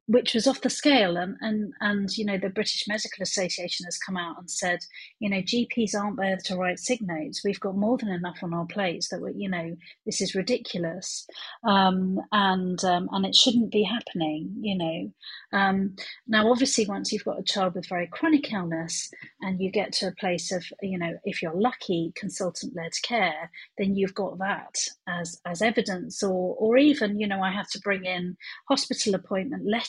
[0.06, 3.98] which was off the scale and and and you know the British Medical Association has
[3.98, 4.80] come out and said
[5.18, 8.54] you know GPs aren't there to write sick notes we've got more than enough on
[8.54, 9.76] our plates that we you know
[10.06, 11.26] this is ridiculous.
[11.64, 15.12] Um, and um, and it shouldn't be happening you know.
[15.52, 19.92] Um, now obviously once you've got a child with very chronic illness and you get
[19.94, 24.38] to a place of you know if you're lucky consultant led care then you've got
[24.38, 24.76] that
[25.08, 26.22] as as evidence.
[26.22, 28.36] Or or even you know I have to bring in
[28.68, 29.79] hospital appointment letters.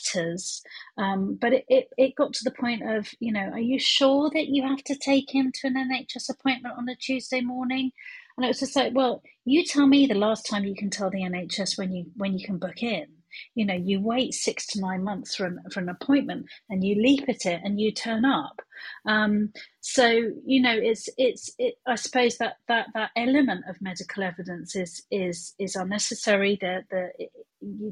[0.98, 4.30] Um, but it, it, it got to the point of, you know, are you sure
[4.34, 7.92] that you have to take him to an NHS appointment on a Tuesday morning?
[8.36, 11.10] And it was just like, well, you tell me the last time you can tell
[11.10, 13.06] the NHS when you when you can book in.
[13.54, 17.00] You know, you wait six to nine months for an, for an appointment, and you
[17.02, 18.60] leap at it, and you turn up.
[19.06, 24.22] Um, so you know, it's it's it, I suppose that that that element of medical
[24.22, 26.58] evidence is is is unnecessary.
[26.60, 27.28] The the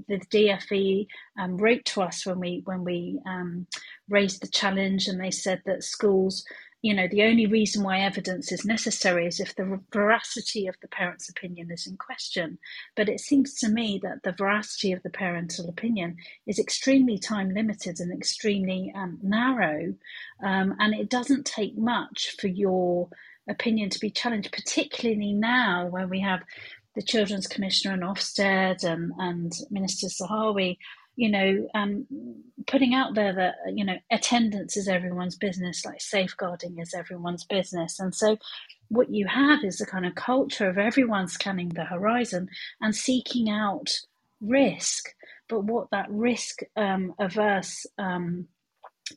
[0.08, 1.06] the DFE
[1.38, 3.66] um, wrote to us when we when we um,
[4.08, 6.44] raised the challenge, and they said that schools
[6.82, 10.88] you know, the only reason why evidence is necessary is if the veracity of the
[10.88, 12.58] parent's opinion is in question.
[12.96, 16.16] But it seems to me that the veracity of the parental opinion
[16.46, 19.94] is extremely time limited and extremely um, narrow.
[20.42, 23.10] Um, and it doesn't take much for your
[23.48, 26.40] opinion to be challenged, particularly now when we have
[26.94, 30.78] the Children's Commissioner and Ofsted and, and Minister Zahawi
[31.20, 32.06] you know, um,
[32.68, 38.00] putting out there that you know attendance is everyone's business, like safeguarding is everyone's business,
[38.00, 38.38] and so
[38.90, 42.48] what you have is a kind of culture of everyone scanning the horizon
[42.82, 43.90] and seeking out
[44.42, 45.10] risk.
[45.48, 48.48] But what that risk um, averse um,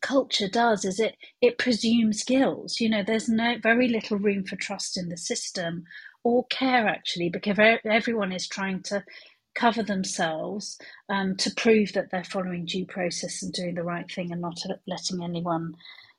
[0.02, 2.80] culture does is it it presumes skills.
[2.80, 5.86] You know, there's no very little room for trust in the system
[6.24, 9.04] or care actually, because everyone is trying to
[9.56, 10.78] cover themselves
[11.10, 14.60] um, to prove that they're following due process and doing the right thing and not
[14.88, 15.74] letting anyone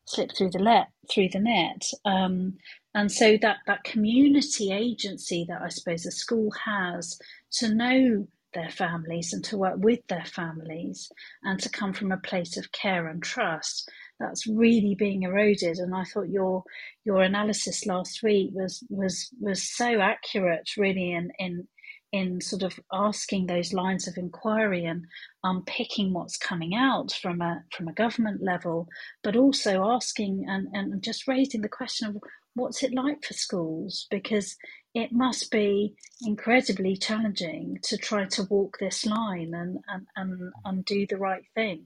[0.06, 1.82] slip through the let through the net.
[2.04, 2.54] Um,
[2.94, 7.18] and so that that community agency that I suppose a school has
[7.58, 11.10] to know their families and to work with their families
[11.42, 15.94] and to come from a place of care and trust that's really being eroded and
[15.94, 16.62] i thought your
[17.04, 21.66] your analysis last week was was was so accurate really in in
[22.14, 25.04] in sort of asking those lines of inquiry and
[25.42, 28.86] unpicking what's coming out from a from a government level,
[29.24, 32.22] but also asking and, and just raising the question of
[32.54, 34.56] what's it like for schools because
[34.94, 40.84] it must be incredibly challenging to try to walk this line and, and, and, and
[40.84, 41.82] do the right thing.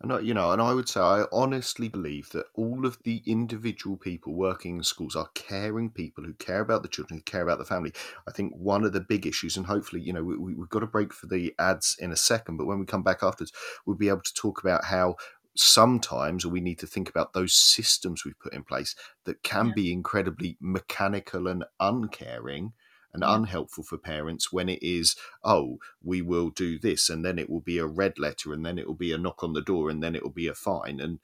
[0.00, 3.22] And I, you know, and I would say I honestly believe that all of the
[3.26, 7.42] individual people working in schools are caring people who care about the children, who care
[7.42, 7.92] about the family.
[8.26, 10.86] I think one of the big issues, and hopefully, you know, we, we've got a
[10.86, 13.52] break for the ads in a second, but when we come back afterwards,
[13.86, 15.16] we'll be able to talk about how
[15.56, 19.72] sometimes we need to think about those systems we've put in place that can yeah.
[19.74, 22.72] be incredibly mechanical and uncaring
[23.12, 23.34] and mm.
[23.34, 27.60] unhelpful for parents when it is, oh, we will do this, and then it will
[27.60, 30.02] be a red letter, and then it will be a knock on the door, and
[30.02, 31.00] then it will be a fine.
[31.00, 31.18] And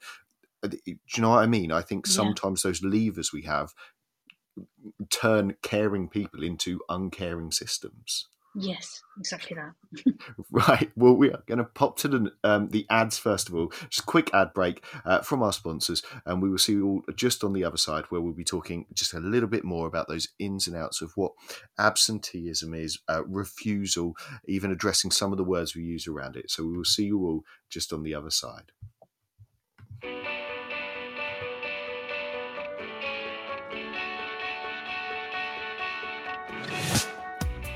[0.63, 1.71] do you know what I mean?
[1.71, 2.69] I think sometimes yeah.
[2.69, 3.73] those levers we have
[5.09, 8.27] turn caring people into uncaring systems.
[8.59, 10.15] Yes, exactly that.
[10.51, 10.91] right.
[10.95, 13.71] Well, we are going to pop to the um, the ads first of all.
[13.89, 17.01] Just a quick ad break uh, from our sponsors, and we will see you all
[17.15, 20.07] just on the other side, where we'll be talking just a little bit more about
[20.07, 21.33] those ins and outs of what
[21.77, 24.15] absenteeism is, uh, refusal,
[24.47, 26.49] even addressing some of the words we use around it.
[26.49, 28.71] So we will see you all just on the other side.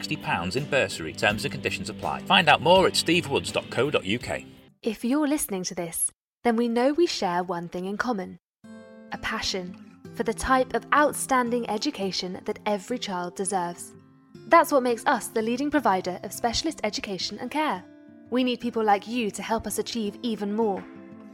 [0.00, 1.12] £60 in bursary.
[1.12, 2.20] Terms and conditions apply.
[2.22, 4.42] Find out more at stevewoods.co.uk.
[4.82, 6.10] If you're listening to this,
[6.42, 8.38] then we know we share one thing in common
[9.12, 9.76] a passion
[10.14, 13.92] for the type of outstanding education that every child deserves.
[14.46, 17.82] That's what makes us the leading provider of specialist education and care.
[18.30, 20.84] We need people like you to help us achieve even more.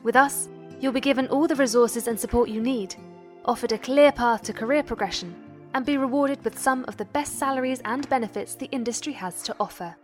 [0.03, 0.49] With us,
[0.79, 2.95] You'll be given all the resources and support you need,
[3.45, 5.35] offered a clear path to career progression,
[5.77, 9.55] and be rewarded with some of the best salaries and benefits the industry has to
[9.61, 9.95] offer.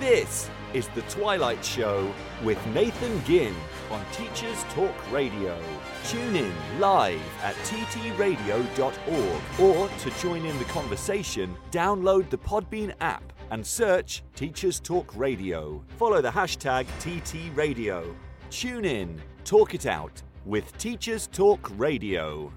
[0.00, 3.54] this is The Twilight Show with Nathan Ginn
[3.92, 5.56] on Teachers Talk Radio.
[6.04, 13.32] Tune in live at ttradio.org or to join in the conversation, download the Podbean app
[13.50, 15.84] and search Teachers Talk Radio.
[15.98, 18.12] Follow the hashtag TTRadio.
[18.50, 22.52] Tune in, talk it out with Teachers Talk Radio.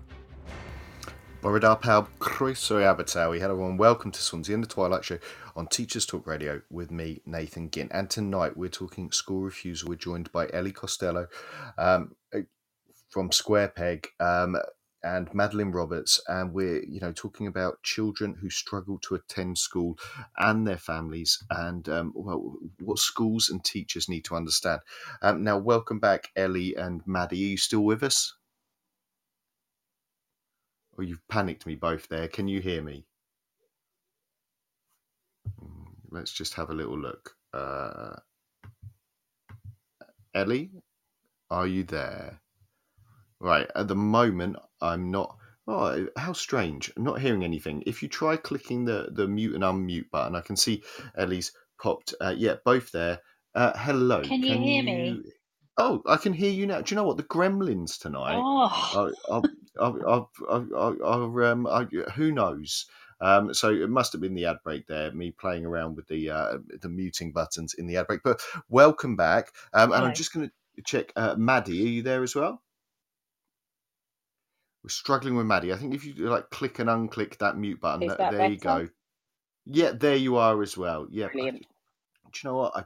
[1.44, 3.39] Borodar Pal, Croeso Abatawi.
[3.39, 5.20] Hello everyone, welcome to Swansea and the Twilight Show
[5.58, 7.89] on Teachers Talk Radio with me, Nathan Ginn.
[7.91, 9.89] And tonight we're talking school refusal.
[9.89, 11.28] We're joined by Ellie Costello
[11.78, 12.16] um,
[13.14, 14.57] from Square Peg um,
[15.03, 19.97] and Madeline Roberts, and we're you know talking about children who struggle to attend school
[20.38, 24.82] and their families, and um, well, what schools and teachers need to understand.
[25.22, 27.43] Um, now, welcome back, Ellie and Maddie.
[27.43, 28.36] Are you still with us?
[30.97, 32.28] Oh, you've panicked me both there.
[32.28, 33.05] Can you hear me?
[35.61, 37.36] Mm, let's just have a little look.
[37.53, 38.16] Uh,
[40.34, 40.72] Ellie,
[41.51, 42.43] are you there?
[43.44, 45.36] Right, at the moment, I'm not.
[45.68, 46.89] Oh, how strange.
[46.96, 47.84] I'm not hearing anything.
[47.86, 50.82] If you try clicking the, the mute and unmute button, I can see
[51.18, 52.14] Ellie's popped.
[52.22, 53.20] Uh, yeah, both there.
[53.54, 54.22] Uh, hello.
[54.22, 55.24] Can you hear me?
[55.78, 56.80] Oh, I can hear you now.
[56.80, 57.18] Do you know what?
[57.18, 58.41] The Gremlins tonight.
[58.41, 59.41] Oh, I, I,
[59.78, 61.84] I, I, I, I, um, I,
[62.14, 62.86] who knows?
[63.20, 66.30] Um, so it must have been the ad break there, me playing around with the
[66.30, 68.22] uh, the muting buttons in the ad break.
[68.24, 71.12] But welcome back, um, and I'm just going to check.
[71.18, 72.62] Uh, Maddie, are you there as well?
[74.84, 75.72] We're struggling with Maddie.
[75.72, 78.90] I think if you like click and unclick that mute button, that- there you go.
[79.66, 81.08] Yeah, there you are as well.
[81.10, 81.60] Yeah, Brilliant.
[82.34, 82.76] do you know what?
[82.76, 82.84] I,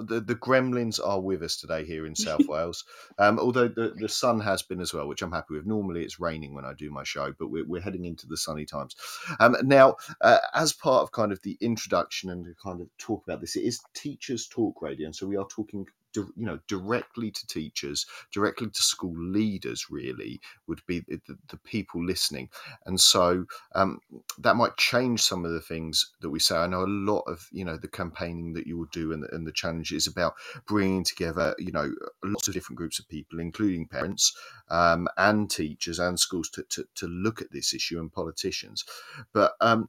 [0.00, 2.84] the the gremlins are with us today here in South Wales.
[3.18, 5.66] Um, although the, the sun has been as well, which I'm happy with.
[5.66, 8.64] Normally it's raining when I do my show, but we're, we're heading into the sunny
[8.64, 8.96] times.
[9.40, 13.22] Um, now, uh, as part of kind of the introduction and to kind of talk
[13.26, 15.86] about this, it is Teachers Talk Radio, and so we are talking.
[16.16, 22.04] You know, directly to teachers, directly to school leaders, really would be the, the, people
[22.04, 22.48] listening,
[22.84, 24.00] and so um,
[24.38, 26.56] that might change some of the things that we say.
[26.56, 29.34] I know a lot of you know the campaigning that you will do and the,
[29.34, 30.34] and the challenge is about
[30.66, 31.92] bringing together you know
[32.24, 34.36] lots of different groups of people, including parents
[34.70, 38.84] um, and teachers and schools, to, to to look at this issue and politicians.
[39.32, 39.88] But um,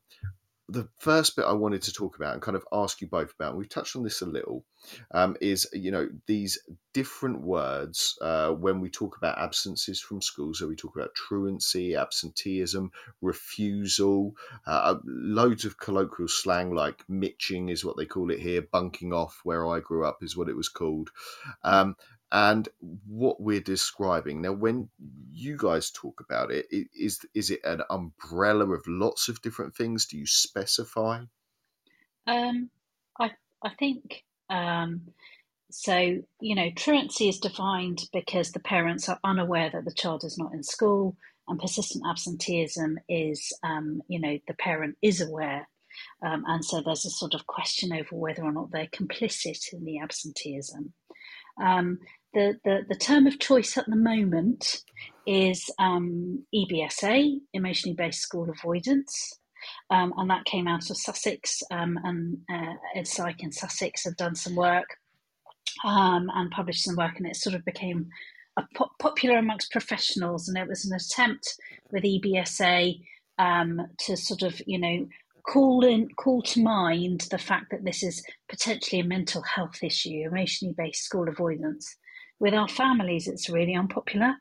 [0.70, 3.52] the first bit I wanted to talk about and kind of ask you both about,
[3.52, 4.66] and we've touched on this a little,
[5.12, 6.60] um, is you know these
[6.94, 10.54] different words uh, when we talk about absences from school.
[10.54, 12.92] So we talk about truancy, absenteeism,
[13.22, 14.34] refusal,
[14.66, 19.40] uh, loads of colloquial slang like mitching is what they call it here, bunking off
[19.44, 21.12] where I grew up is what it was called.
[21.64, 21.96] Um,
[22.32, 22.68] and
[23.08, 24.90] what we're describing now, when
[25.32, 30.06] you guys talk about it is is it an umbrella of lots of different things?
[30.08, 31.24] Do you specify?
[32.28, 32.70] um,
[33.20, 33.32] I
[33.64, 35.02] I think um,
[35.72, 36.20] so.
[36.42, 40.54] You know, truancy is defined because the parents are unaware that the child is not
[40.54, 41.16] in school,
[41.48, 45.68] and persistent absenteeism is, um, you know, the parent is aware,
[46.26, 49.86] um, and so there's a sort of question over whether or not they're complicit in
[49.86, 50.94] the absenteeism.
[51.62, 52.00] Um,
[52.34, 54.82] the, the, the term of choice at the moment
[55.26, 59.40] is um, EBSA, emotionally based school avoidance.
[59.90, 64.16] Um, and that came out of Sussex, um, and uh, Ed Psych in Sussex have
[64.16, 64.86] done some work
[65.84, 68.08] um, and published some work, and it sort of became
[68.76, 70.48] po- popular amongst professionals.
[70.48, 71.56] And it was an attempt
[71.92, 73.02] with EBSA
[73.40, 75.08] um, to sort of, you know,
[75.48, 80.28] call in, call to mind the fact that this is potentially a mental health issue,
[80.30, 81.96] emotionally based school avoidance.
[82.40, 84.36] With our families, it's really unpopular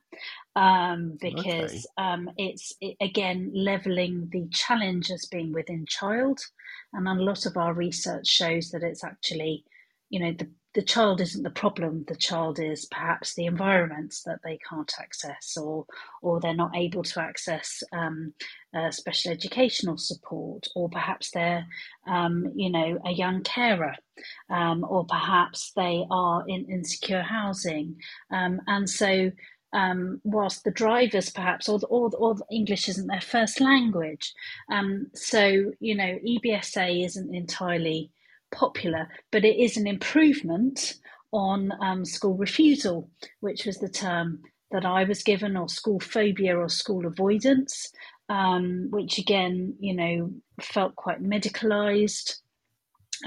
[0.55, 6.41] um, because um, it's it, again leveling the challenge as being within child,
[6.93, 9.65] and a lot of our research shows that it's actually,
[10.11, 12.05] you know, the the child isn't the problem.
[12.07, 15.87] The child is perhaps the environments that they can't access, or
[16.21, 18.35] or they're not able to access um,
[18.77, 21.67] uh, special educational support, or perhaps they're,
[22.07, 23.95] um, you know, a young carer,
[24.51, 27.97] um, or perhaps they are in insecure housing,
[28.31, 29.31] um, and so
[29.73, 34.35] um, whilst the drivers perhaps or, the, or, or the English isn't their first language.
[34.71, 38.11] Um, so, you know, EBSA isn't entirely
[38.53, 40.95] popular, but it is an improvement
[41.33, 44.41] on um, school refusal, which was the term
[44.71, 47.93] that I was given, or school phobia or school avoidance,
[48.29, 52.37] um, which again, you know, felt quite medicalized.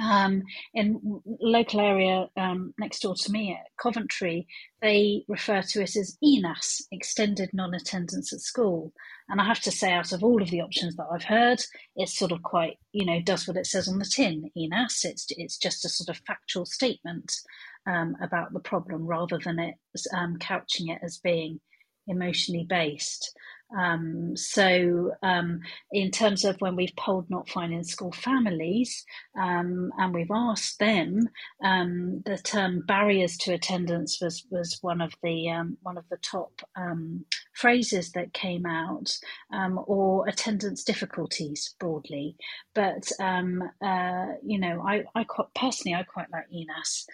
[0.01, 0.43] Um,
[0.73, 4.47] in local area um, next door to me at Coventry,
[4.81, 8.93] they refer to it as ENAS, extended non-attendance at school.
[9.27, 11.61] And I have to say, out of all of the options that I've heard,
[11.95, 14.49] it's sort of quite, you know, does what it says on the tin.
[14.57, 17.33] ENAS, it's it's just a sort of factual statement
[17.87, 19.75] um, about the problem rather than it
[20.15, 21.59] um, couching it as being
[22.07, 23.35] emotionally based.
[23.77, 25.61] Um, so, um,
[25.91, 29.05] in terms of when we've polled not fine in school families,
[29.39, 31.29] um, and we've asked them,
[31.63, 36.17] um, the term barriers to attendance was was one of the um, one of the
[36.17, 39.11] top um, phrases that came out,
[39.85, 42.35] or attendance difficulties broadly.
[42.73, 43.11] But
[43.83, 47.05] uh, you know, I, I quite personally I quite like ENAS,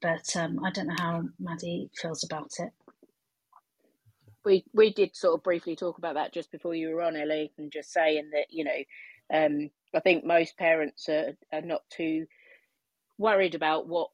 [0.00, 2.70] but I don't know how Maddie feels about it
[4.48, 7.52] we we did sort of briefly talk about that just before you were on, Ellie,
[7.58, 8.82] and just saying that you know,
[9.32, 12.26] um, I think most parents are, are not too
[13.18, 14.08] worried about what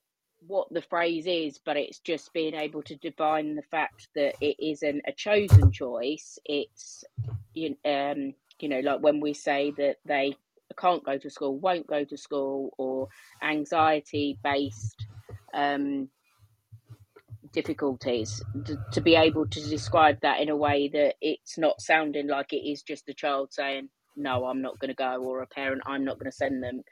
[0.47, 4.57] what the phrase is, but it's just being able to define the fact that it
[4.59, 6.39] isn't a chosen choice.
[6.45, 7.05] It's
[7.55, 10.37] you um you know like when we say that they
[10.76, 13.09] can't go to school, won't go to school, or
[13.41, 15.07] anxiety based
[15.55, 16.09] um
[17.55, 22.29] difficulties to, to, be able to describe that in a way that it's not sounding
[22.29, 25.47] like it is just a child saying no i'm not going to go or a
[25.47, 26.83] parent i'm not going to send them.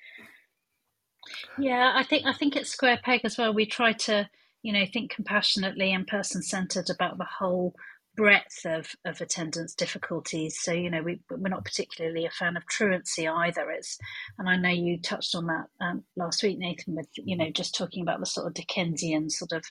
[1.58, 4.28] Yeah i think i think it's square peg as well we try to
[4.62, 7.74] you know think compassionately and person centered about the whole
[8.16, 10.58] breadth of, of attendance difficulties.
[10.60, 13.70] So, you know, we, we're not particularly a fan of truancy either.
[13.70, 13.98] It's,
[14.38, 17.74] and I know you touched on that um, last week, Nathan, with, you know, just
[17.74, 19.64] talking about the sort of Dickensian sort of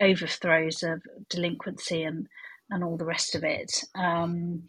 [0.00, 2.28] overthrows of delinquency and,
[2.70, 3.70] and all the rest of it.
[3.94, 4.64] Um,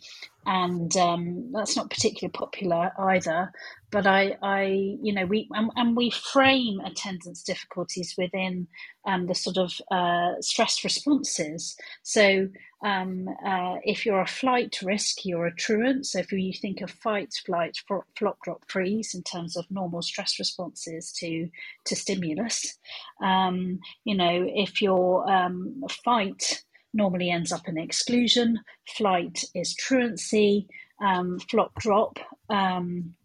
[0.46, 3.52] and um, that's not particularly popular either.
[3.92, 4.64] But I, I
[5.02, 8.68] you know, we and, and we frame attendance difficulties within
[9.06, 11.76] um, the sort of uh, stress responses.
[12.04, 12.48] So
[12.84, 16.06] um, uh, if you're a flight risk, you're a truant.
[16.06, 20.40] So if you think of fight, flight, flop, drop, freeze in terms of normal stress
[20.40, 21.50] responses to
[21.86, 22.78] to stimulus,
[23.24, 26.64] um, you know, if you're um, fight
[26.94, 28.60] normally ends up in exclusion.
[28.98, 30.68] Flight is truancy.
[31.02, 32.20] Um, flop drop
[32.50, 33.16] um,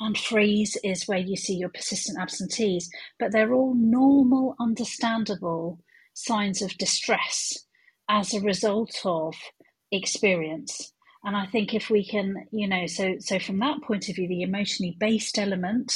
[0.00, 2.90] and freeze is where you see your persistent absentees.
[3.18, 5.80] But they're all normal, understandable
[6.14, 7.58] signs of distress
[8.08, 9.34] as a result of
[9.90, 10.92] experience.
[11.24, 14.28] And I think if we can, you know, so so from that point of view,
[14.28, 15.92] the emotionally based element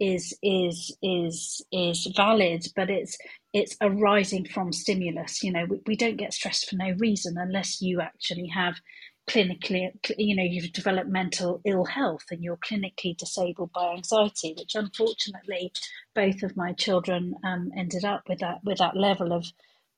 [0.00, 3.16] is is is is valid, but it's
[3.52, 5.42] it's arising from stimulus.
[5.42, 8.76] You know, we, we don't get stressed for no reason unless you actually have
[9.28, 14.74] clinically, you know, you've developed mental ill health and you're clinically disabled by anxiety, which
[14.74, 15.72] unfortunately
[16.14, 19.46] both of my children um, ended up with that with that level of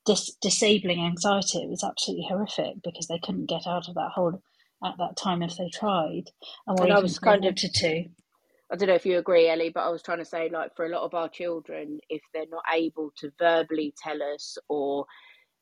[0.06, 1.58] dis- disabling anxiety.
[1.62, 4.42] It was absolutely horrific because they couldn't get out of that hole
[4.84, 6.24] at that time if they tried,
[6.66, 8.04] and, and I was kind of to.
[8.72, 10.86] I don't know if you agree, Ellie, but I was trying to say, like, for
[10.86, 15.04] a lot of our children, if they're not able to verbally tell us or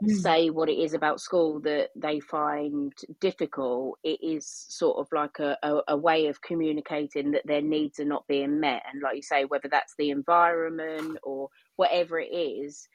[0.00, 0.14] mm.
[0.14, 5.40] say what it is about school that they find difficult, it is sort of like
[5.40, 8.84] a, a, a, way of communicating that their needs are not being met.
[8.92, 12.86] And, like you say, whether that's the environment or whatever it is,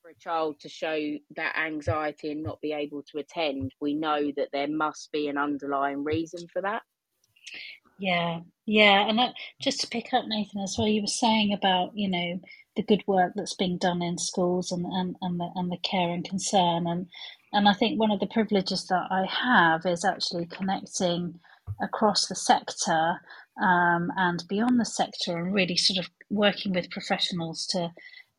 [0.00, 0.98] for a child to show
[1.36, 5.36] that anxiety and not be able to attend, we know that there must be an
[5.36, 6.80] underlying reason for that.
[8.00, 9.20] Yeah, yeah, and
[9.60, 12.40] just to pick up Nathan as well, you were saying about you know
[12.74, 16.10] the good work that's being done in schools and and and the, and the care
[16.10, 17.06] and concern and
[17.52, 21.38] and I think one of the privileges that I have is actually connecting
[21.82, 23.20] across the sector
[23.60, 27.90] um, and beyond the sector and really sort of working with professionals to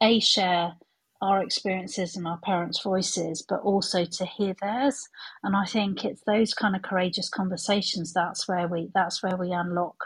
[0.01, 0.73] a share
[1.21, 5.07] our experiences and our parents' voices, but also to hear theirs.
[5.43, 8.13] And I think it's those kind of courageous conversations.
[8.13, 8.89] That's where we.
[8.93, 9.97] That's where we unlock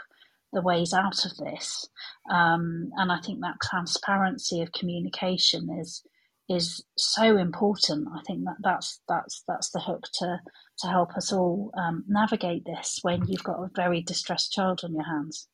[0.52, 1.88] the ways out of this.
[2.30, 6.02] Um, and I think that transparency of communication is
[6.48, 8.08] is so important.
[8.14, 10.40] I think that that's that's that's the hook to
[10.80, 14.92] to help us all um, navigate this when you've got a very distressed child on
[14.92, 15.48] your hands.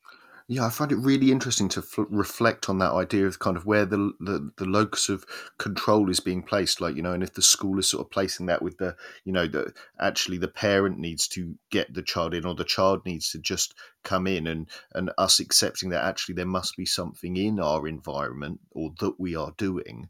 [0.47, 3.85] Yeah, I find it really interesting to reflect on that idea of kind of where
[3.85, 5.25] the, the the locus of
[5.57, 6.81] control is being placed.
[6.81, 9.31] Like you know, and if the school is sort of placing that with the you
[9.31, 13.31] know that actually the parent needs to get the child in, or the child needs
[13.31, 13.73] to just
[14.03, 18.59] come in, and and us accepting that actually there must be something in our environment
[18.71, 20.09] or that we are doing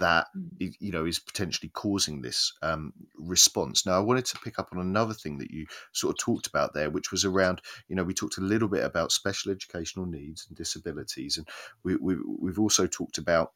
[0.00, 0.74] that mm.
[0.80, 3.86] you know is potentially causing this um, response.
[3.86, 6.74] Now, I wanted to pick up on another thing that you sort of talked about
[6.74, 10.46] there, which was around you know we talked a little bit about special educational needs
[10.48, 11.48] and disabilities, and
[11.84, 13.52] we, we we've also talked about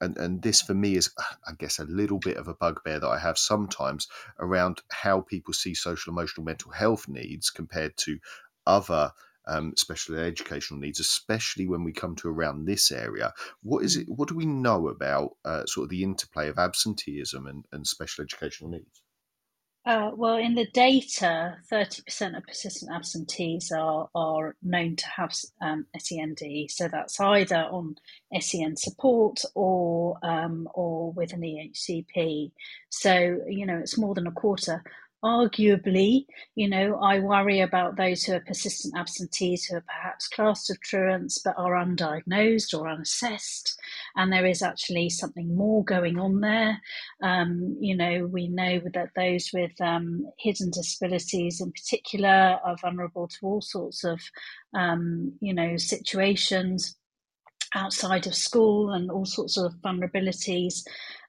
[0.00, 1.12] and, and this for me is
[1.46, 4.06] i guess a little bit of a bugbear that i have sometimes
[4.38, 8.18] around how people see social emotional mental health needs compared to
[8.66, 9.10] other
[9.48, 13.32] um, special educational needs, especially when we come to around this area.
[13.62, 14.02] What is mm.
[14.02, 14.08] it?
[14.08, 18.22] What do we know about uh, sort of the interplay of absenteeism and, and special
[18.22, 19.02] educational needs?
[19.88, 25.32] Uh, well, in the data, 30% of persistent absentees are, are known to have
[25.62, 26.42] um, SEND.
[26.68, 27.96] So that's either on
[28.38, 32.50] SEN support or um, or with an EHCP.
[32.90, 34.84] So, you know, it's more than a quarter
[35.24, 40.70] arguably, you know, I worry about those who are persistent absentees who are perhaps classed
[40.70, 43.78] as truants but are undiagnosed or unassessed,
[44.16, 46.80] and there is actually something more going on there.
[47.22, 53.28] Um, you know, we know that those with um, hidden disabilities, in particular, are vulnerable
[53.28, 54.20] to all sorts of,
[54.74, 56.96] um, you know, situations
[57.74, 60.82] outside of school and all sorts of vulnerabilities.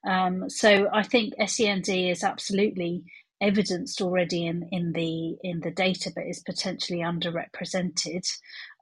[0.08, 3.04] Um, so I think SEND is absolutely
[3.42, 8.28] evidenced already in, in the in the data, but is potentially underrepresented.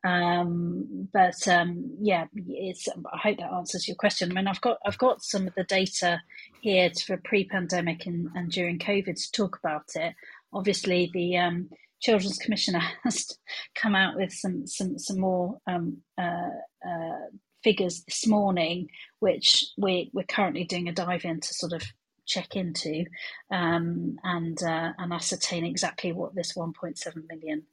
[0.03, 2.88] Um, but um, yeah, it's.
[2.88, 4.32] I hope that answers your question.
[4.32, 6.22] I mean, I've got I've got some of the data
[6.62, 10.14] here for pre-pandemic and, and during COVID to talk about it.
[10.53, 13.38] Obviously, the um, Children's Commissioner has
[13.76, 16.49] come out with some some some more um, uh,
[16.88, 17.28] uh,
[17.64, 18.88] figures this morning,
[19.20, 21.84] which we, we're currently doing a dive in to sort of
[22.28, 23.06] check into
[23.52, 26.98] um, and uh, and ascertain exactly what this 1.7
[27.30, 27.64] million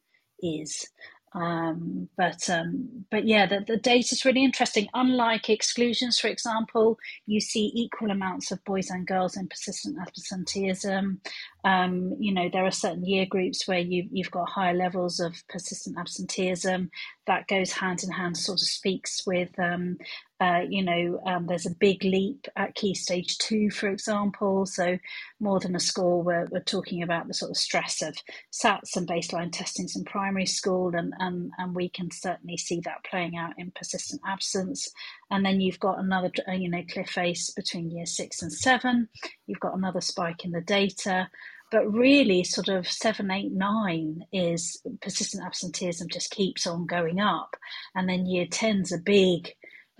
[0.43, 0.87] is.
[1.35, 4.89] Um, but um, but yeah, the, the data is really interesting.
[4.95, 6.97] Unlike exclusions, for example,
[7.27, 11.21] you see equal amounts of boys and girls in persistent absenteeism.
[11.65, 15.35] Um, you know, there are certain year groups where you you've got higher levels of
[15.49, 16.91] persistent absenteeism.
[17.27, 19.99] That goes hand in hand, sort of speaks with um,
[20.41, 24.67] uh, you know, um, there's a big leap at key stage two, for example.
[24.67, 24.99] So,
[25.41, 28.15] more than a score, we're, we're talking about the sort of stress of
[28.53, 33.05] SATs and baseline testings in primary school, and, and, and we can certainly see that
[33.09, 34.91] playing out in persistent absence.
[35.31, 39.09] And then you've got another, you know, cliff face between year six and seven.
[39.47, 41.31] You've got another spike in the data
[41.71, 47.57] but really sort of seven eight nine is persistent absenteeism just keeps on going up
[47.95, 49.53] and then year 10's a big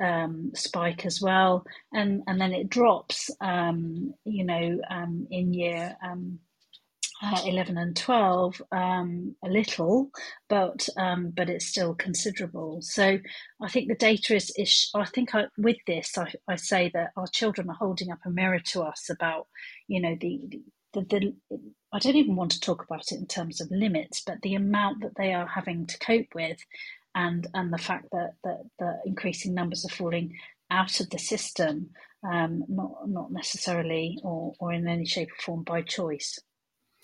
[0.03, 5.97] um, spike as well, and and then it drops, um, you know, um, in year
[6.03, 6.39] um,
[7.23, 10.11] uh, eleven and twelve um, a little,
[10.49, 12.79] but um, but it's still considerable.
[12.83, 13.19] So
[13.63, 14.53] I think the data is.
[14.57, 18.21] is I think I, with this, I, I say that our children are holding up
[18.27, 19.47] a mirror to us about,
[19.89, 20.41] you know, the,
[20.95, 21.35] the the,
[21.93, 25.03] I don't even want to talk about it in terms of limits, but the amount
[25.03, 26.59] that they are having to cope with
[27.15, 30.35] and and the fact that that, that increasing numbers are falling
[30.71, 31.91] out of the system,
[32.25, 36.39] um, not not necessarily or, or in any shape or form by choice.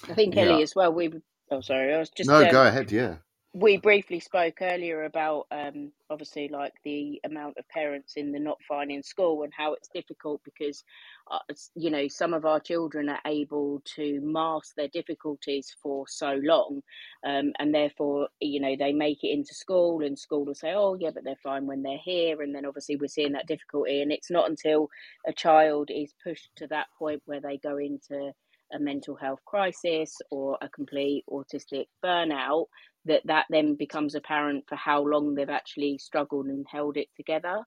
[0.08, 0.62] I think Ellie yeah.
[0.62, 0.92] as well.
[0.92, 1.12] We
[1.50, 2.42] oh sorry, I was just no.
[2.42, 2.90] Um, go ahead.
[2.90, 3.16] Yeah
[3.52, 8.58] we briefly spoke earlier about um, obviously like the amount of parents in the not
[8.68, 10.84] fine in school and how it's difficult because
[11.32, 11.38] uh,
[11.74, 16.80] you know some of our children are able to mask their difficulties for so long
[17.26, 20.96] um, and therefore you know they make it into school and school will say oh
[21.00, 24.12] yeah but they're fine when they're here and then obviously we're seeing that difficulty and
[24.12, 24.88] it's not until
[25.26, 28.30] a child is pushed to that point where they go into
[28.72, 32.66] a mental health crisis or a complete autistic burnout
[33.06, 37.64] that that then becomes apparent for how long they've actually struggled and held it together.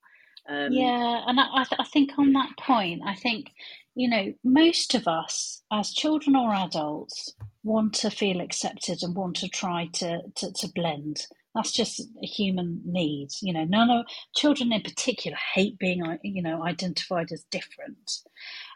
[0.48, 3.52] Um, yeah, and I, I think on that point, I think
[3.96, 9.38] you know most of us as children or adults want to feel accepted and want
[9.38, 11.26] to try to to, to blend.
[11.56, 13.30] That's just a human need.
[13.42, 14.06] You know, none of
[14.36, 18.12] children in particular hate being you know identified as different.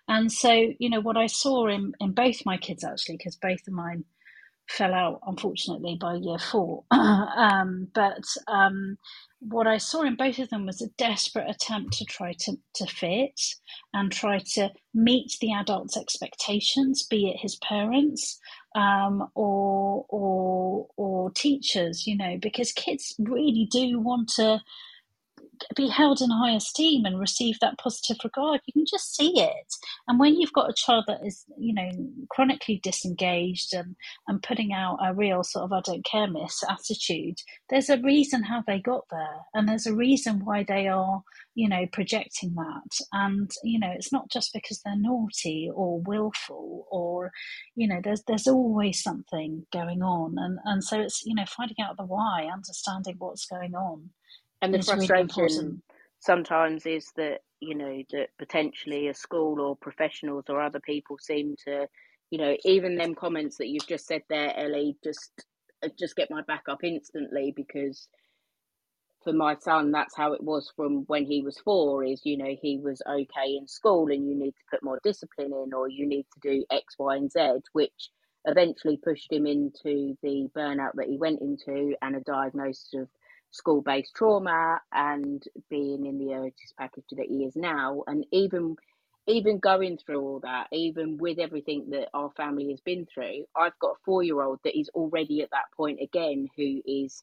[0.07, 3.67] And so, you know, what I saw in, in both my kids actually, because both
[3.67, 4.05] of mine
[4.69, 6.83] fell out unfortunately by year four.
[6.91, 8.97] um, but um,
[9.39, 12.85] what I saw in both of them was a desperate attempt to try to, to
[12.87, 13.39] fit
[13.93, 18.39] and try to meet the adult's expectations, be it his parents
[18.75, 24.61] um, or or or teachers, you know, because kids really do want to
[25.75, 28.61] be held in high esteem and receive that positive regard.
[28.65, 29.73] You can just see it.
[30.07, 31.89] And when you've got a child that is, you know,
[32.29, 33.95] chronically disengaged and,
[34.27, 37.37] and putting out a real sort of I don't care miss attitude,
[37.69, 39.41] there's a reason how they got there.
[39.53, 41.23] And there's a reason why they are,
[41.55, 43.05] you know, projecting that.
[43.13, 47.31] And, you know, it's not just because they're naughty or willful or,
[47.75, 50.35] you know, there's there's always something going on.
[50.37, 54.11] And and so it's, you know, finding out the why, understanding what's going on
[54.61, 55.83] and the it's frustration important.
[56.19, 61.55] sometimes is that you know that potentially a school or professionals or other people seem
[61.65, 61.87] to
[62.31, 65.31] you know even them comments that you've just said there ellie just
[65.83, 68.07] uh, just get my back up instantly because
[69.23, 72.55] for my son that's how it was from when he was four is you know
[72.61, 76.07] he was okay in school and you need to put more discipline in or you
[76.07, 77.39] need to do x y and z
[77.73, 78.09] which
[78.45, 83.07] eventually pushed him into the burnout that he went into and a diagnosis of
[83.57, 88.03] school based trauma and being in the EOTAS package that he is now.
[88.07, 88.75] And even
[89.29, 93.77] even going through all that, even with everything that our family has been through, I've
[93.79, 97.21] got a four year old that is already at that point again who is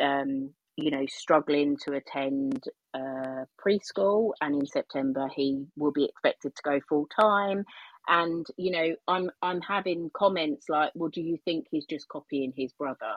[0.00, 2.64] um, you know, struggling to attend
[2.94, 7.64] uh, preschool, and in September he will be expected to go full time.
[8.08, 12.52] And you know, I'm I'm having comments like, "Well, do you think he's just copying
[12.56, 13.14] his brother?"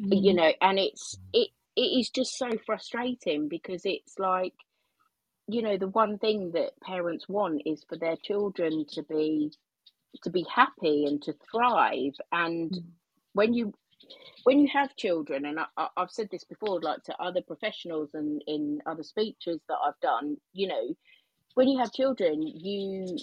[0.00, 0.22] Mm.
[0.24, 4.54] You know, and it's it it is just so frustrating because it's like
[5.48, 9.52] you know the one thing that parents want is for their children to be
[10.22, 12.84] to be happy and to thrive and mm.
[13.32, 13.72] when you
[14.44, 18.42] when you have children and I, have said this before like to other professionals and
[18.46, 20.94] in other speeches that i've done you know
[21.54, 23.16] when you have children you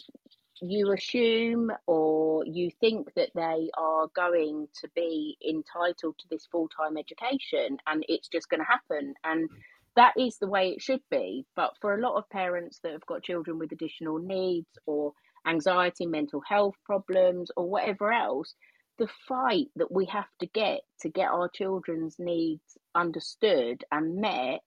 [0.62, 6.68] you assume or you think that they are going to be entitled to this full
[6.70, 9.14] time education and it's just going to happen.
[9.24, 9.57] And hmm.
[9.95, 11.45] that is the way it should be.
[11.55, 15.14] But for a lot of parents that have got children with additional needs or
[15.47, 18.53] anxiety, mental health problems, or whatever else,
[18.97, 24.60] the fight that we have to get to get our children's needs understood and met,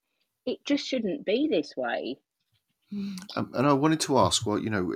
[0.47, 2.16] it just shouldn't be this way.
[3.36, 4.95] Um, and I wanted to ask, well, you know,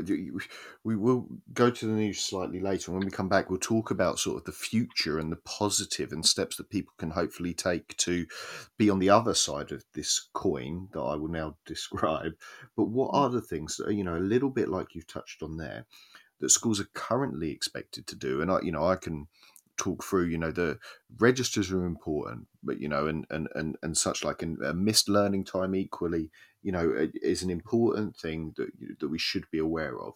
[0.85, 2.91] we will go to the news slightly later.
[2.91, 6.13] And when we come back, we'll talk about sort of the future and the positive
[6.13, 8.27] and steps that people can hopefully take to
[8.77, 12.33] be on the other side of this coin that I will now describe.
[12.77, 13.15] But what mm.
[13.15, 15.87] are the things that are, you know, a little bit like you've touched on there,
[16.41, 18.43] that schools are currently expected to do?
[18.43, 19.29] And I, you know, I can
[19.77, 20.79] talk through you know the
[21.19, 25.07] registers are important but you know and and and, and such like and a missed
[25.07, 26.31] learning time equally
[26.67, 30.15] you know is an important thing that that we should be aware of.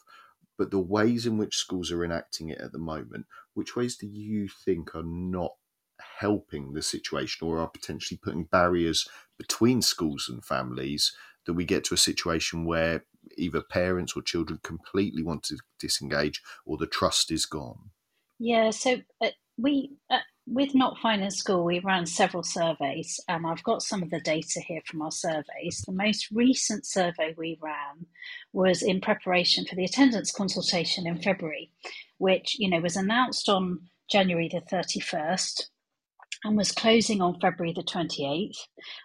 [0.59, 4.07] But the ways in which schools are enacting it at the moment which ways do
[4.07, 5.53] you think are not
[6.18, 11.14] helping the situation or are potentially putting barriers between schools and families
[11.46, 13.05] that we get to a situation where
[13.36, 17.90] either parents or children completely want to disengage or the trust is gone?
[18.38, 20.18] Yeah so uh, we uh,
[20.51, 24.20] with Not Fine in School, we ran several surveys, and I've got some of the
[24.20, 25.84] data here from our surveys.
[25.86, 28.07] The most recent survey we ran
[28.53, 31.70] was in preparation for the attendance consultation in February,
[32.18, 33.78] which you know was announced on
[34.11, 35.70] January the thirty first
[36.42, 38.57] and was closing on February the 28th.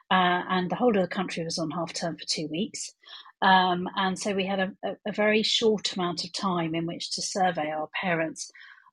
[0.10, 2.92] Uh, and the whole of the country was on half term for two weeks.
[3.42, 4.72] Um, and so we had a,
[5.06, 8.50] a, very short amount of time in which to survey our parents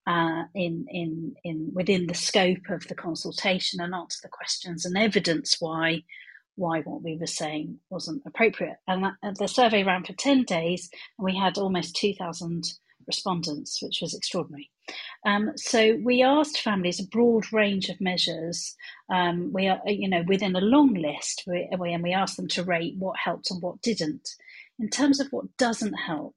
[0.07, 4.99] uh, in in in within the scope of the consultation and answer the questions and
[4.99, 6.03] evidence why
[6.57, 8.77] why what we were saying wasn't appropriate.
[8.89, 12.65] And that, the survey ran for ten days, and we had almost two thousand
[13.07, 14.71] respondents, which was extraordinary.
[15.27, 18.75] Um, so we asked families a broad range of measures.
[19.13, 22.65] Um, we are, you know, within a long list, we, and we asked them to
[22.65, 24.31] rate what helped and what didn't.
[24.79, 26.37] In terms of what doesn't help,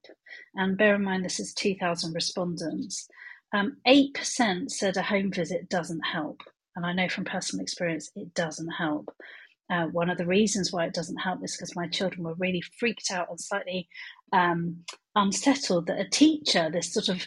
[0.55, 3.07] and bear in mind this is 2,000 respondents,
[3.53, 6.41] um, 8% said a home visit doesn't help.
[6.75, 9.13] And I know from personal experience, it doesn't help.
[9.71, 12.61] Uh, one of the reasons why it doesn't help is because my children were really
[12.79, 13.87] freaked out and slightly
[14.31, 14.77] um,
[15.15, 17.25] unsettled that a teacher, this sort of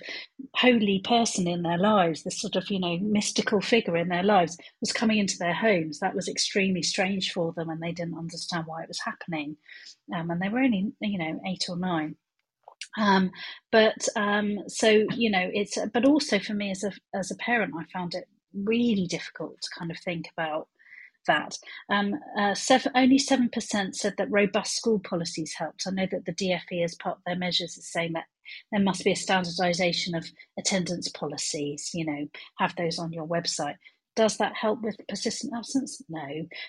[0.54, 4.56] holy person in their lives, this sort of, you know, mystical figure in their lives,
[4.80, 5.98] was coming into their homes.
[5.98, 9.56] That was extremely strange for them and they didn't understand why it was happening.
[10.14, 12.16] Um, and they were only, you know, eight or nine.
[12.99, 13.31] Um,
[13.70, 17.74] but um, so you know, it's but also for me as a as a parent,
[17.79, 20.68] I found it really difficult to kind of think about
[21.26, 21.57] that.
[21.91, 25.85] Um, uh, seven, only seven percent said that robust school policies helped.
[25.87, 28.24] I know that the DFE, as part of their measures, is saying that
[28.72, 30.26] there must be a standardisation of
[30.59, 31.91] attendance policies.
[31.95, 32.26] You know,
[32.59, 33.76] have those on your website.
[34.18, 36.02] Does that help with persistent absence?
[36.08, 36.26] No.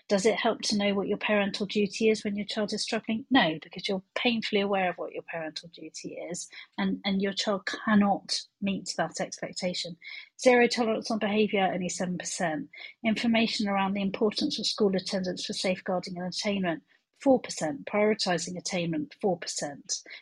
[0.07, 3.25] Does it help to know what your parental duty is when your child is struggling?
[3.31, 6.47] No, because you're painfully aware of what your parental duty is,
[6.77, 9.97] and, and your child cannot meet that expectation.
[10.39, 12.67] Zero tolerance on behaviour, only 7%.
[13.03, 16.83] Information around the importance of school attendance for safeguarding and attainment,
[17.25, 19.71] 4%, prioritising attainment, 4%.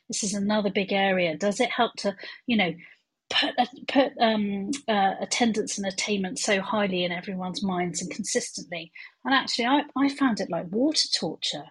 [0.07, 1.35] This is another big area.
[1.35, 2.15] Does it help to,
[2.45, 2.71] you know,
[3.29, 3.55] put
[3.87, 8.91] put um, uh, attendance and attainment so highly in everyone's minds and consistently.
[9.25, 11.65] And actually, I, I found it like water torture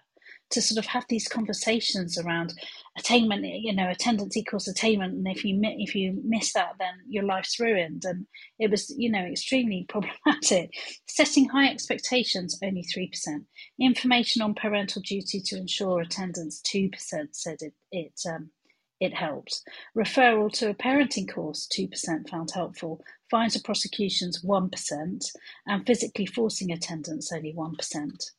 [0.49, 2.53] to sort of have these conversations around
[2.97, 3.45] attainment.
[3.45, 7.59] You know, attendance equals attainment, and if you if you miss that, then your life's
[7.59, 8.03] ruined.
[8.05, 8.25] And
[8.59, 10.71] it was, you know, extremely problematic.
[11.07, 13.43] Setting high expectations, only three percent.
[13.79, 18.51] Information on parental duty to ensure attendance, two percent said it it um,
[18.99, 19.61] it helped.
[19.95, 23.03] Referral to a parenting course, 2% found helpful.
[23.29, 25.31] Fines or prosecutions, 1%.
[25.67, 28.31] And physically forcing attendance, only 1%.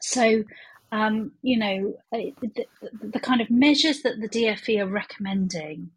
[0.00, 0.44] So,
[0.92, 2.66] um, you know, the, the,
[3.08, 5.90] the, kind of measures that the DFE are recommending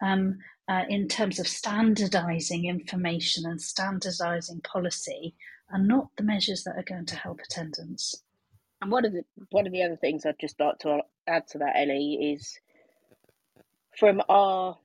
[0.00, 5.34] um, uh, in terms of standardising information and standardising policy
[5.72, 8.22] are not the measures that are going to help attendance.
[8.80, 11.58] And one of the one of the other things I'd just like to add to
[11.58, 12.58] that, Ellie, is
[13.98, 14.76] from our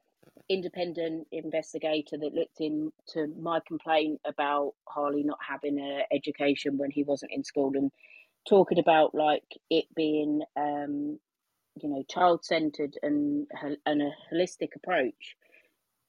[0.50, 7.04] independent investigator that looked into my complaint about Harley not having an education when he
[7.04, 7.92] wasn't in school and
[8.48, 11.18] talking about like it being um,
[11.82, 13.48] you know child centered and
[13.86, 15.36] and a holistic approach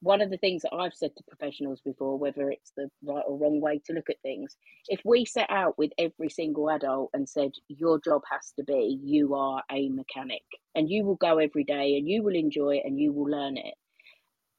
[0.03, 3.39] one of the things that I've said to professionals before, whether it's the right or
[3.39, 4.57] wrong way to look at things,
[4.89, 8.99] if we set out with every single adult and said, Your job has to be,
[9.03, 10.43] you are a mechanic,
[10.75, 13.57] and you will go every day and you will enjoy it and you will learn
[13.57, 13.75] it,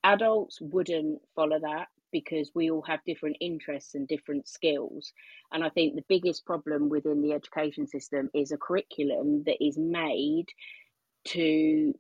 [0.05, 5.11] adults wouldn't follow that because we all have different interests and different skills.
[5.51, 9.77] And I think the biggest problem within the education system is a curriculum that is
[9.77, 10.45] made
[11.25, 11.93] to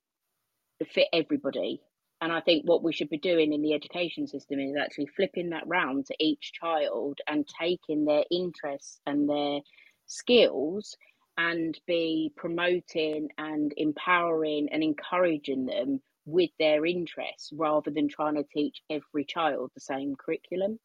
[0.85, 1.81] fit everybody
[2.23, 5.49] and I think what we should be doing in the education system is actually flipping
[5.49, 9.59] that round to each child and taking their interests and their
[10.05, 10.95] skills
[11.37, 18.45] and be promoting and empowering and encouraging them with their interests rather than trying to
[18.53, 20.79] teach every child the same curriculum.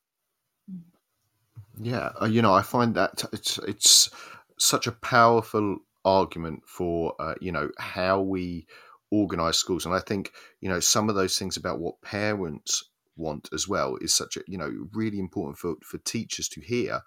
[1.80, 4.11] Yeah, uh, you know, I find that it's it's
[4.59, 8.66] such a powerful argument for uh, you know how we
[9.11, 12.84] organized schools and i think you know some of those things about what parents
[13.16, 17.02] want as well is such a you know really important for for teachers to hear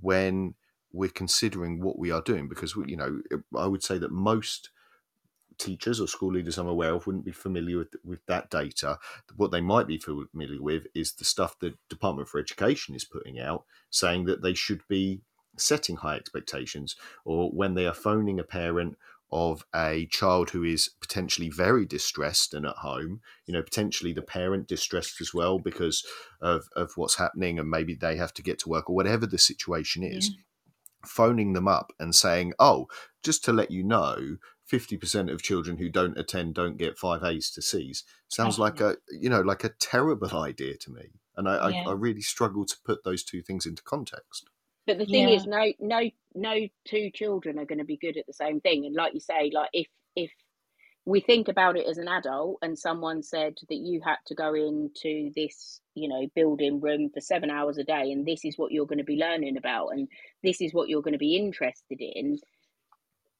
[0.00, 0.54] when
[0.92, 3.20] we're considering what we are doing because we, you know
[3.56, 4.70] i would say that most
[5.58, 8.98] teachers or school leaders i'm aware of wouldn't be familiar with, with that data.
[9.36, 13.38] What they might be familiar with is the stuff the department for education is putting
[13.40, 15.22] out saying that they should be
[15.56, 18.98] setting high expectations or when they are phoning a parent
[19.32, 24.22] of a child who is potentially very distressed and at home, you know, potentially the
[24.22, 26.04] parent distressed as well because
[26.40, 29.38] of, of what's happening and maybe they have to get to work or whatever the
[29.38, 30.42] situation is, yeah.
[31.04, 32.86] phoning them up and saying, oh,
[33.22, 34.36] just to let you know,
[34.70, 38.04] 50% of children who don't attend don't get five A's to C's.
[38.06, 41.10] Oh, Sounds like a, you know, like a terrible idea to me.
[41.36, 41.82] And I, yeah.
[41.86, 44.48] I, I really struggle to put those two things into context.
[44.86, 45.36] But the thing yeah.
[45.36, 48.86] is, no, no, no two children are going to be good at the same thing.
[48.86, 50.30] And like you say, like if if
[51.04, 54.54] we think about it as an adult, and someone said that you had to go
[54.54, 58.72] into this, you know, building room for seven hours a day, and this is what
[58.72, 60.08] you're going to be learning about, and
[60.42, 62.38] this is what you're going to be interested in,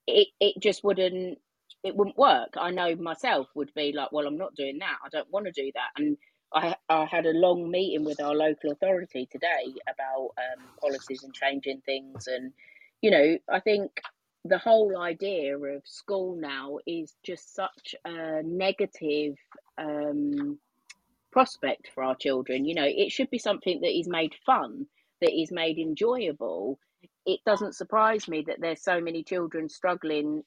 [0.06, 1.38] it it just wouldn't
[1.82, 2.50] it wouldn't work.
[2.56, 4.96] I know myself would be like, well, I'm not doing that.
[5.04, 6.16] I don't want to do that, and
[6.56, 11.34] I, I had a long meeting with our local authority today about um, policies and
[11.34, 12.28] changing things.
[12.28, 12.52] And,
[13.02, 14.00] you know, I think
[14.42, 19.36] the whole idea of school now is just such a negative
[19.76, 20.58] um,
[21.30, 22.64] prospect for our children.
[22.64, 24.86] You know, it should be something that is made fun,
[25.20, 26.78] that is made enjoyable.
[27.26, 30.42] It doesn't surprise me that there's so many children struggling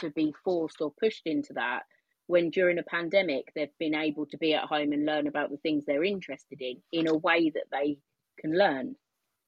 [0.00, 1.82] to be forced or pushed into that
[2.26, 5.56] when during a pandemic they've been able to be at home and learn about the
[5.58, 7.98] things they're interested in in a way that they
[8.38, 8.96] can learn.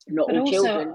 [0.07, 0.95] Not but all also, children.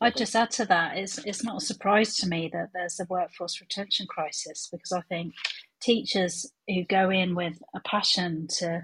[0.00, 3.06] I'd just add to that, it's, it's not a surprise to me that there's a
[3.08, 5.32] workforce retention crisis because I think
[5.80, 8.82] teachers who go in with a passion to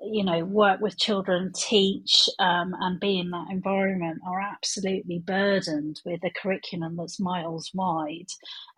[0.00, 6.00] you know, work with children, teach, um, and be in that environment are absolutely burdened
[6.04, 8.28] with a curriculum that's miles wide,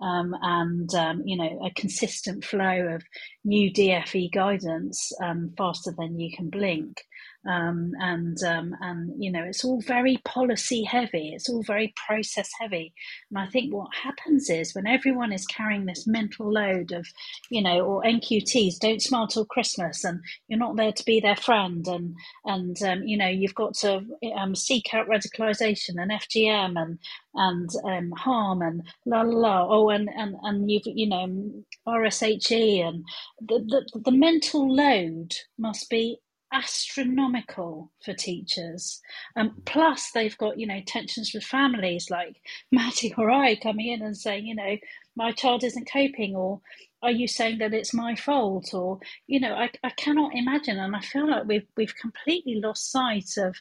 [0.00, 3.02] um, and um, you know, a consistent flow of
[3.44, 7.02] new DFE guidance um, faster than you can blink.
[7.48, 11.32] Um, and um, and you know it's all very policy heavy.
[11.34, 12.92] It's all very process heavy,
[13.30, 17.06] and I think what happens is when everyone is carrying this mental load of,
[17.50, 21.36] you know, or NQTs don't smile till Christmas, and you're not there to be their
[21.36, 22.14] friend, and
[22.44, 24.04] and um, you know you've got to
[24.36, 26.98] um, seek out radicalisation and FGM and
[27.34, 29.66] and um, harm and la la la.
[29.66, 33.04] Oh, and and and you've you know RSHE and
[33.40, 36.18] the the, the mental load must be
[36.52, 39.00] astronomical for teachers.
[39.36, 42.40] Um, plus, they've got you know tensions with families, like
[42.72, 44.76] Maddie or I coming in and saying, you know,
[45.16, 46.60] my child isn't coping, or
[47.02, 50.96] are you saying that it's my fault, or you know, I, I cannot imagine, and
[50.96, 53.56] I feel like we've we've completely lost sight of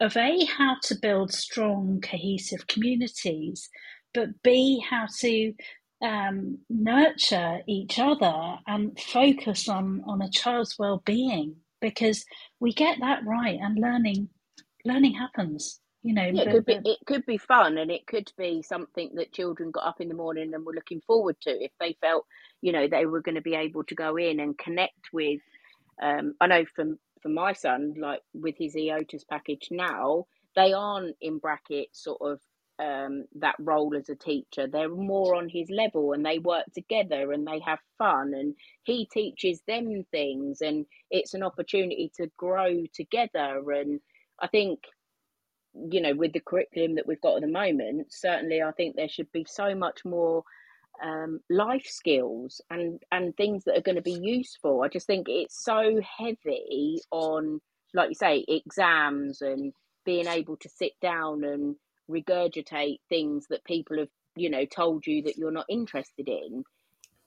[0.00, 3.68] of a how to build strong, cohesive communities,
[4.14, 5.54] but b how to
[6.02, 12.24] um, nurture each other and focus on on a child's well-being because
[12.60, 14.28] we get that right and learning
[14.84, 18.30] learning happens you know yeah, it could be it could be fun and it could
[18.38, 21.72] be something that children got up in the morning and were looking forward to if
[21.78, 22.24] they felt
[22.62, 25.40] you know they were going to be able to go in and connect with
[26.02, 30.24] um, i know from for my son like with his EOTAS package now
[30.56, 32.40] they aren't in brackets sort of
[32.80, 34.66] um, that role as a teacher.
[34.66, 38.54] They're more on his level and they work together and they have fun and
[38.84, 43.62] he teaches them things and it's an opportunity to grow together.
[43.72, 44.00] And
[44.40, 44.80] I think,
[45.74, 49.08] you know, with the curriculum that we've got at the moment, certainly I think there
[49.08, 50.42] should be so much more
[51.02, 54.82] um, life skills and, and things that are going to be useful.
[54.82, 57.60] I just think it's so heavy on,
[57.92, 59.74] like you say, exams and
[60.06, 61.76] being able to sit down and
[62.10, 66.64] regurgitate things that people have you know told you that you're not interested in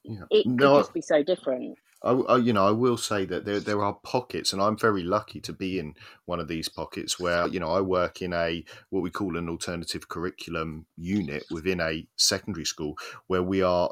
[0.04, 0.24] yeah.
[0.30, 3.46] it no, could just be so different I, I, you know, I will say that
[3.46, 7.18] there there are pockets, and I'm very lucky to be in one of these pockets
[7.18, 11.80] where you know I work in a what we call an alternative curriculum unit within
[11.80, 13.90] a secondary school where we are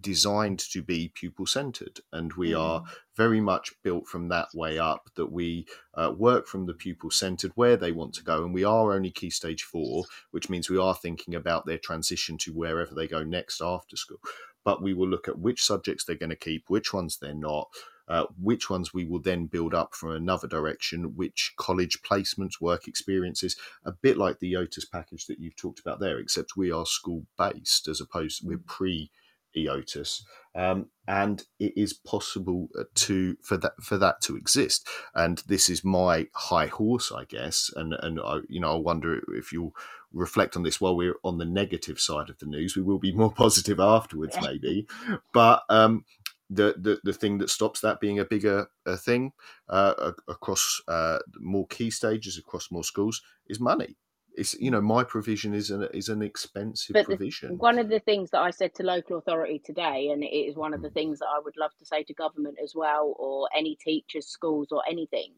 [0.00, 2.60] designed to be pupil centered and we mm.
[2.60, 2.84] are
[3.16, 7.50] very much built from that way up that we uh, work from the pupil centered
[7.56, 10.78] where they want to go and we are only key stage four which means we
[10.78, 14.20] are thinking about their transition to wherever they go next after school
[14.64, 17.68] but we will look at which subjects they're going to keep which ones they're not
[18.08, 22.88] uh, which ones we will then build up from another direction, which college placements, work
[22.88, 23.54] experiences,
[23.84, 27.26] a bit like the EOTAS package that you've talked about there, except we are school
[27.36, 28.66] based as opposed to we're mm.
[28.66, 29.10] pre
[29.56, 30.22] EOTAS,
[30.54, 34.86] um, and it is possible to for that for that to exist.
[35.14, 37.70] And this is my high horse, I guess.
[37.74, 39.74] And and I, you know, I wonder if you'll
[40.12, 42.76] reflect on this while we're on the negative side of the news.
[42.76, 44.86] We will be more positive afterwards, maybe.
[45.32, 46.04] But um,
[46.50, 49.32] the, the the thing that stops that being a bigger uh, thing
[49.68, 53.96] uh, across uh, more key stages across more schools is money
[54.38, 57.50] it's you know my provision is an is an expensive but provision.
[57.50, 60.56] The, one of the things that I said to local authority today, and it is
[60.56, 60.94] one of the mm.
[60.94, 64.68] things that I would love to say to government as well, or any teachers, schools,
[64.70, 65.34] or anything.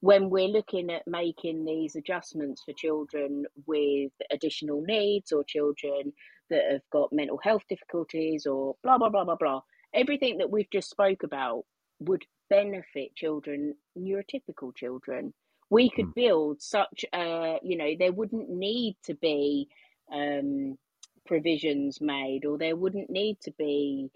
[0.00, 6.12] When we're looking at making these adjustments for children with additional needs or children
[6.50, 9.60] that have got mental health difficulties or blah blah blah blah blah,
[9.92, 11.64] everything that we've just spoke about
[11.98, 15.34] would benefit children, neurotypical children
[15.70, 16.14] we could mm.
[16.14, 19.68] build such a you know there wouldn't need to be
[20.12, 20.76] um,
[21.26, 24.10] provisions made or there wouldn't need to be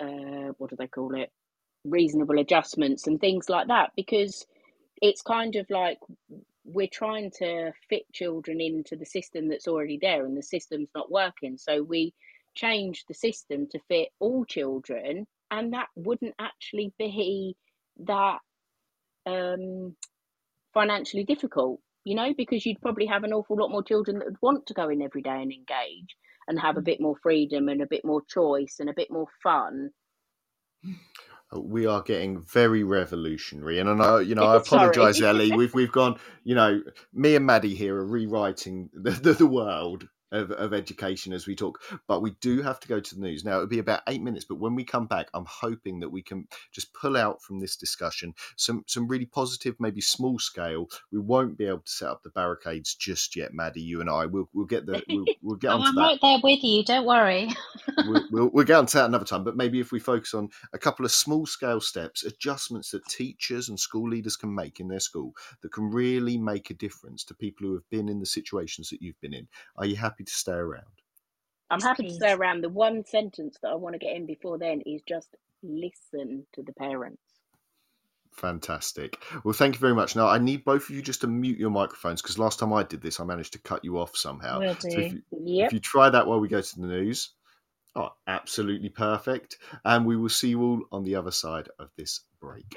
[0.00, 1.30] uh, what do they call it
[1.84, 4.46] reasonable adjustments and things like that because
[5.02, 5.98] it's kind of like
[6.64, 11.10] we're trying to fit children into the system that's already there and the system's not
[11.10, 12.12] working so we
[12.54, 17.56] change the system to fit all children and that wouldn't actually be
[17.98, 18.38] that
[19.26, 19.94] um
[20.72, 24.42] financially difficult, you know, because you'd probably have an awful lot more children that would
[24.42, 26.16] want to go in every day and engage
[26.48, 26.84] and have a mm.
[26.84, 29.90] bit more freedom and a bit more choice and a bit more fun.
[31.52, 35.52] We are getting very revolutionary, and I know, you know, I apologise, Ellie.
[35.56, 36.80] We've we've gone, you know,
[37.12, 41.54] me and Maddie here are rewriting the, the, the world of, of education as we
[41.54, 41.80] talk.
[42.06, 43.44] But we do have to go to the news.
[43.44, 46.22] Now, it'll be about eight minutes, but when we come back, I'm hoping that we
[46.22, 50.88] can just pull out from this discussion some, some really positive, maybe small scale.
[51.12, 54.26] We won't be able to set up the barricades just yet, Maddie, you and I.
[54.26, 56.00] We'll, we'll get the, we'll, we'll get oh, on I'm that.
[56.00, 57.48] right there with you, don't worry.
[58.06, 60.78] we'll, we'll, we'll get onto that another time, but maybe if we focus on a
[60.78, 65.00] couple of small scale steps, adjustments that teachers and school leaders can make in their
[65.00, 68.90] school that can really make a difference to people who have been in the situations
[68.90, 69.46] that you've been in.
[69.76, 70.19] Are you happy?
[70.20, 70.84] Happy to stay around?
[71.70, 72.62] I'm happy to stay around.
[72.62, 76.62] The one sentence that I want to get in before then is just listen to
[76.62, 77.22] the parents.
[78.32, 79.22] Fantastic.
[79.44, 80.16] Well, thank you very much.
[80.16, 82.82] Now, I need both of you just to mute your microphones because last time I
[82.82, 84.60] did this, I managed to cut you off somehow.
[84.60, 85.66] Will So if you, Yep.
[85.66, 87.30] if you try that while we go to the news,
[87.94, 89.58] oh, absolutely perfect.
[89.84, 92.76] And we will see you all on the other side of this break.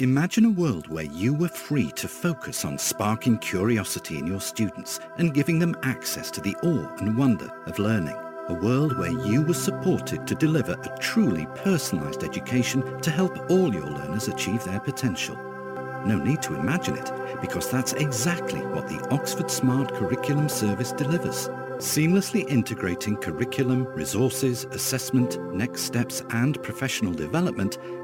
[0.00, 4.98] Imagine a world where you were free to focus on sparking curiosity in your students
[5.18, 8.16] and giving them access to the awe and wonder of learning.
[8.48, 13.74] A world where you were supported to deliver a truly personalised education to help all
[13.74, 15.36] your learners achieve their potential.
[16.06, 21.50] No need to imagine it, because that's exactly what the Oxford Smart Curriculum Service delivers.
[21.76, 27.76] Seamlessly integrating curriculum, resources, assessment, next steps, and professional development,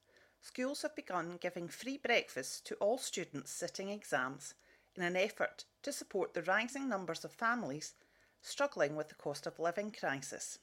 [0.41, 4.55] schools have begun giving free breakfast to all students sitting exams
[4.95, 7.93] in an effort to support the rising numbers of families
[8.41, 10.57] struggling with the cost of living crisis.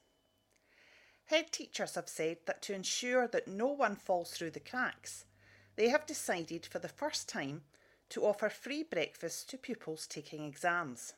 [1.27, 5.25] Head teachers have said that to ensure that no one falls through the cracks,
[5.77, 7.63] they have decided for the first time
[8.09, 11.15] to offer free breakfast to pupils taking exams.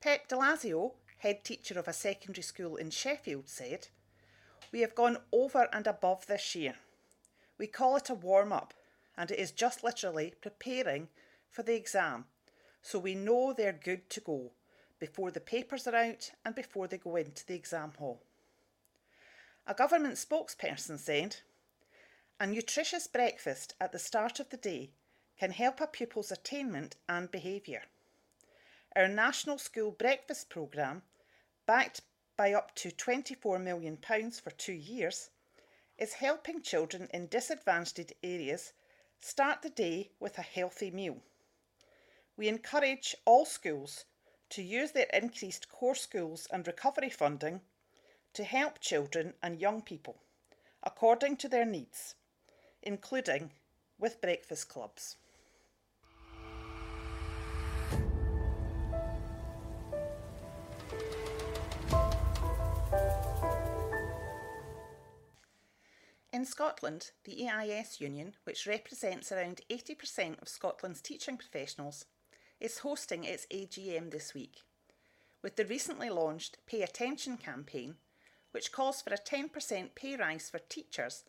[0.00, 3.88] Pep Delazio, head teacher of a secondary school in Sheffield, said,
[4.72, 6.76] We have gone over and above this year.
[7.58, 8.74] We call it a warm up,
[9.16, 11.08] and it is just literally preparing
[11.50, 12.26] for the exam,
[12.82, 14.52] so we know they're good to go
[14.98, 18.22] before the papers are out and before they go into the exam hall.
[19.66, 21.36] A government spokesperson said,
[22.40, 24.90] A nutritious breakfast at the start of the day
[25.38, 27.82] can help a pupil's attainment and behaviour.
[28.96, 31.02] Our National School Breakfast Programme,
[31.66, 32.00] backed
[32.38, 35.28] by up to £24 million for two years,
[35.98, 38.72] is helping children in disadvantaged areas
[39.20, 41.18] start the day with a healthy meal.
[42.36, 44.04] We encourage all schools
[44.50, 47.60] to use their increased core schools and recovery funding
[48.34, 50.16] to help children and young people
[50.84, 52.14] according to their needs,
[52.82, 53.50] including
[53.98, 55.16] with breakfast clubs.
[66.30, 72.04] In Scotland, the EIS Union, which represents around 80% of Scotland's teaching professionals,
[72.60, 74.60] is hosting its AGM this week,
[75.42, 77.94] with the recently launched Pay Attention campaign,
[78.50, 81.24] which calls for a 10% pay rise for teachers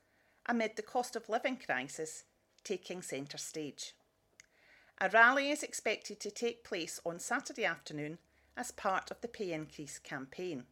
[0.46, 2.26] amid the cost of living crisis
[2.66, 3.94] taking centre stage.
[5.00, 8.18] A rally is expected to take place on Saturday afternoon
[8.58, 10.66] as part of the pay increase campaign.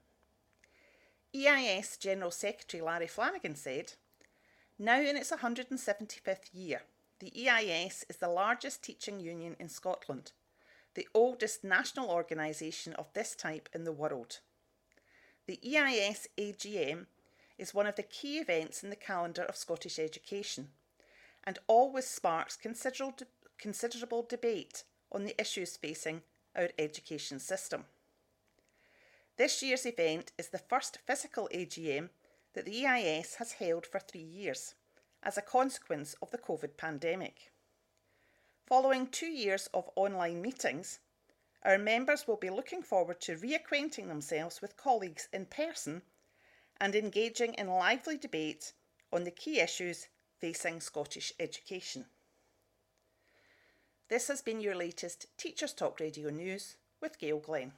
[1.33, 3.93] EIS General Secretary Larry Flanagan said,
[4.79, 6.83] Now in its 175th year,
[7.19, 10.33] the EIS is the largest teaching union in Scotland,
[10.93, 14.39] the oldest national organisation of this type in the world.
[15.47, 17.07] The EIS AGM
[17.57, 20.69] is one of the key events in the calendar of Scottish education
[21.43, 23.25] and always sparks considerable,
[23.57, 26.21] considerable debate on the issues facing
[26.55, 27.85] our education system.
[29.37, 32.09] This year's event is the first physical AGM
[32.57, 34.73] that the EIS has held for three years
[35.21, 37.51] as a consequence of the COVID pandemic.
[38.65, 40.97] Following two years of online meetings,
[41.61, 46.01] our members will be looking forward to reacquainting themselves with colleagues in person
[46.81, 48.73] and engaging in lively debate
[49.13, 50.07] on the key issues
[50.39, 52.07] facing Scottish education.
[54.09, 57.73] This has been your latest Teachers Talk Radio News with Gail Glenn.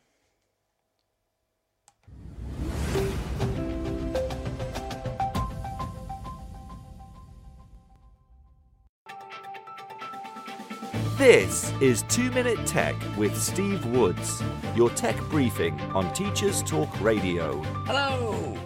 [11.20, 14.42] This is 2 Minute Tech with Steve Woods,
[14.74, 17.62] your tech briefing on Teachers Talk Radio.
[17.88, 18.58] Hello!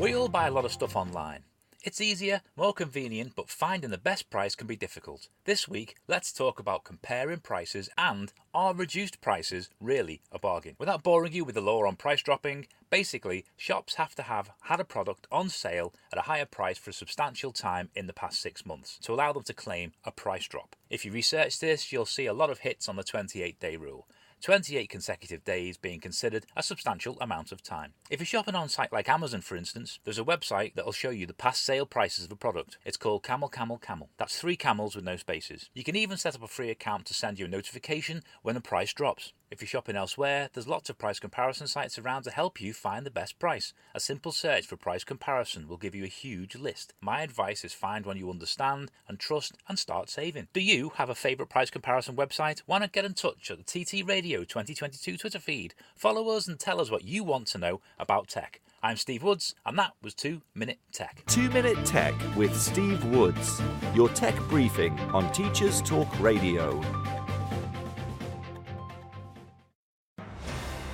[0.00, 1.40] We all buy a lot of stuff online.
[1.84, 5.28] It's easier, more convenient, but finding the best price can be difficult.
[5.44, 10.74] This week, let's talk about comparing prices and are reduced prices really a bargain?
[10.80, 14.80] Without boring you with the law on price dropping, basically, shops have to have had
[14.80, 18.40] a product on sale at a higher price for a substantial time in the past
[18.40, 20.74] six months to allow them to claim a price drop.
[20.90, 24.08] If you research this, you'll see a lot of hits on the 28 day rule.
[24.40, 27.92] 28 consecutive days being considered a substantial amount of time.
[28.10, 31.26] If you're shopping on site like Amazon, for instance, there's a website that'll show you
[31.26, 32.78] the past sale prices of a product.
[32.84, 34.10] It's called Camel Camel Camel.
[34.16, 35.70] That's three camels with no spaces.
[35.74, 38.60] You can even set up a free account to send you a notification when the
[38.60, 39.32] price drops.
[39.50, 43.06] If you're shopping elsewhere, there's lots of price comparison sites around to help you find
[43.06, 43.72] the best price.
[43.94, 46.92] A simple search for price comparison will give you a huge list.
[47.00, 50.48] My advice is find one you understand and trust and start saving.
[50.52, 52.60] Do you have a favourite price comparison website?
[52.66, 55.74] Why not get in touch at the TT Radio 2022 Twitter feed?
[55.96, 58.60] Follow us and tell us what you want to know about tech.
[58.82, 61.22] I'm Steve Woods, and that was 2 Minute Tech.
[61.26, 63.62] 2 Minute Tech with Steve Woods,
[63.94, 67.17] your tech briefing on Teachers Talk Radio.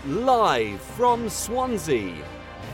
[0.06, 2.14] Live from Swansea,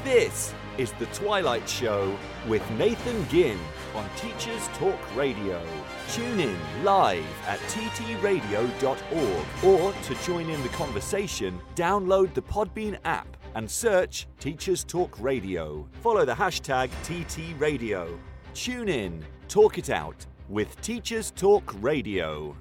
[0.02, 3.56] this is The Twilight Show with Nathan Ginn
[3.94, 5.62] on Teachers Talk Radio.
[6.10, 13.36] Tune in live at ttradio.org or to join in the conversation, download the Podbean app
[13.54, 15.86] and search Teachers Talk Radio.
[16.02, 18.18] Follow the hashtag TTRadio.
[18.54, 22.56] Tune in, talk it out with Teachers Talk Radio.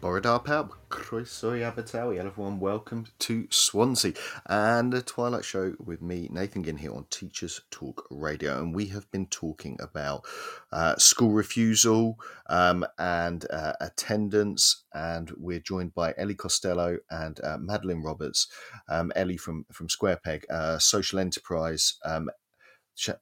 [0.00, 2.16] Borodar Pub, Croeso Abertawe.
[2.16, 4.12] Everyone, welcome to Swansea
[4.46, 8.58] and the Twilight Show with me, Nathan Ginn, here on Teachers Talk Radio.
[8.58, 10.24] And we have been talking about
[10.70, 14.84] uh, school refusal um, and uh, attendance.
[14.94, 18.46] And we're joined by Ellie Costello and uh, Madeline Roberts.
[18.88, 22.30] Um, Ellie from, from Square Peg, uh, social enterprise um,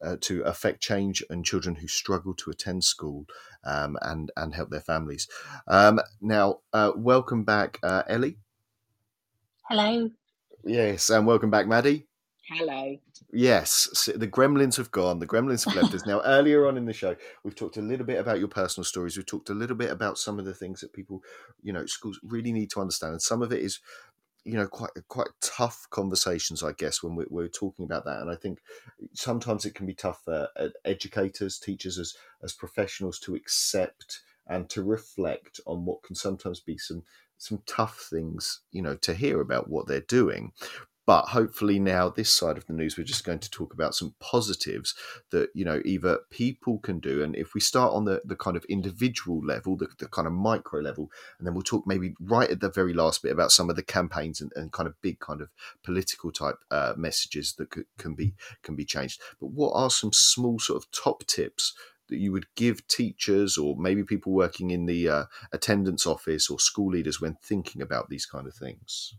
[0.02, 3.24] uh, to affect change in children who struggle to attend school
[3.64, 5.28] um, and and help their families.
[5.66, 8.38] Um, now, uh, welcome back, uh, Ellie.
[9.68, 10.10] Hello.
[10.64, 12.06] Yes, and welcome back, Maddie.
[12.48, 12.96] Hello.
[13.32, 15.20] Yes, so the gremlins have gone.
[15.20, 16.04] The gremlins have left us.
[16.04, 19.16] Now, earlier on in the show, we've talked a little bit about your personal stories.
[19.16, 21.22] We've talked a little bit about some of the things that people,
[21.62, 23.12] you know, schools really need to understand.
[23.12, 23.80] And some of it is
[24.44, 28.20] you know quite quite tough conversations i guess when we're, we're, talking about that.
[28.20, 28.60] And i think
[29.14, 34.68] sometimes it can be tough for uh, educators teachers as as professionals to accept and
[34.70, 37.02] to reflect on what can sometimes be some
[37.38, 40.52] some tough things you know to hear about what they're doing
[41.06, 44.14] but hopefully now this side of the news we're just going to talk about some
[44.20, 44.94] positives
[45.30, 47.22] that you know either people can do.
[47.22, 50.32] And if we start on the, the kind of individual level the, the kind of
[50.32, 53.70] micro level and then we'll talk maybe right at the very last bit about some
[53.70, 55.50] of the campaigns and, and kind of big kind of
[55.82, 57.68] political type uh, messages that
[57.98, 59.20] can be can be changed.
[59.40, 61.74] But what are some small sort of top tips
[62.08, 66.58] that you would give teachers or maybe people working in the uh, attendance office or
[66.58, 69.14] school leaders when thinking about these kind of things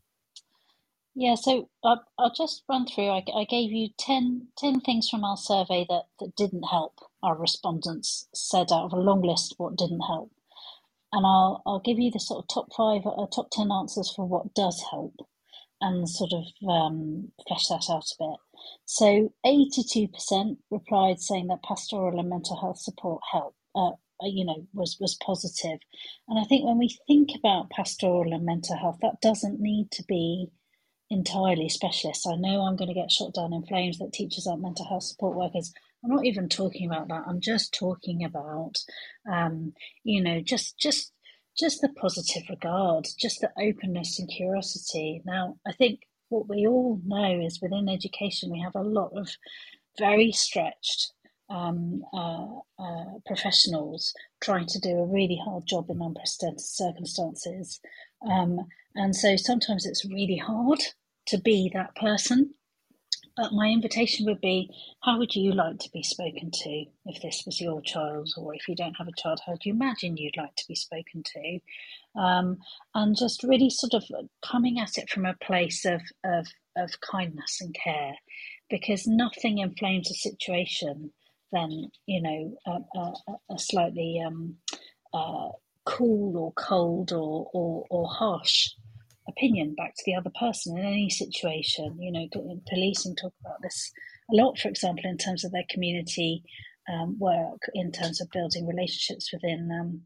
[1.16, 3.10] yeah, so uh, I'll just run through.
[3.10, 6.96] I, I gave you 10, 10 things from our survey that, that didn't help.
[7.24, 10.32] Our respondents said out of a long list what didn't help.
[11.14, 14.28] And I'll, I'll give you the sort of top five, uh, top 10 answers for
[14.28, 15.16] what does help
[15.82, 18.40] and sort of um, flesh that out a bit.
[18.86, 23.56] so 82% replied saying that pastoral and mental health support help.
[23.76, 23.92] Uh,
[24.24, 25.80] uh, you know was was positive
[26.28, 30.04] and i think when we think about pastoral and mental health that doesn't need to
[30.08, 30.48] be
[31.14, 32.28] entirely specialist.
[32.28, 35.04] I know i'm going to get shot down in flames that teachers aren't mental health
[35.04, 35.74] support workers.
[36.04, 37.24] I'm not even talking about that.
[37.28, 38.76] I'm just talking about
[39.32, 39.74] um,
[40.04, 41.14] you know just just
[41.58, 45.22] just the positive regard just the openness and curiosity.
[45.26, 49.30] Now i think what we all know is within education we have a lot of
[50.00, 51.14] very stretched
[51.50, 52.48] um, uh,
[52.80, 57.80] uh, professionals trying to do a really hard job in unprecedented circumstances.
[58.30, 58.60] Um,
[58.96, 60.80] and so sometimes it's really hard
[61.28, 62.54] to be that person.
[63.36, 64.70] But my invitation would be
[65.02, 68.68] how would you like to be spoken to if this was your child, or if
[68.68, 71.60] you don't have a child, how do you imagine you'd like to be spoken to?
[72.20, 72.60] Um,
[72.94, 74.04] and just really sort of
[74.46, 76.46] coming at it from a place of, of,
[76.78, 78.14] of kindness and care,
[78.70, 81.12] because nothing inflames a situation
[81.52, 84.58] than you know a, a, a slightly um,
[85.14, 85.50] uh,
[85.86, 88.70] cool or cold or, or, or harsh
[89.28, 91.98] opinion back to the other person in any situation.
[92.00, 92.28] You know,
[92.70, 93.92] policing talk about this
[94.32, 96.44] a lot, for example, in terms of their community
[96.92, 100.02] um, work, in terms of building relationships within um,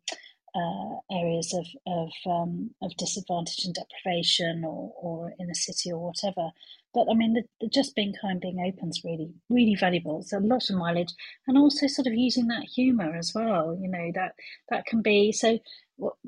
[0.55, 5.99] uh, areas of of, um, of disadvantage and deprivation, or or in a city or
[5.99, 6.51] whatever.
[6.97, 10.19] But I mean, the, the just being kind, being open is really, really valuable.
[10.19, 11.13] It's a lot of mileage,
[11.45, 13.77] and also sort of using that humour as well.
[13.79, 14.33] You know that
[14.71, 15.59] that can be so.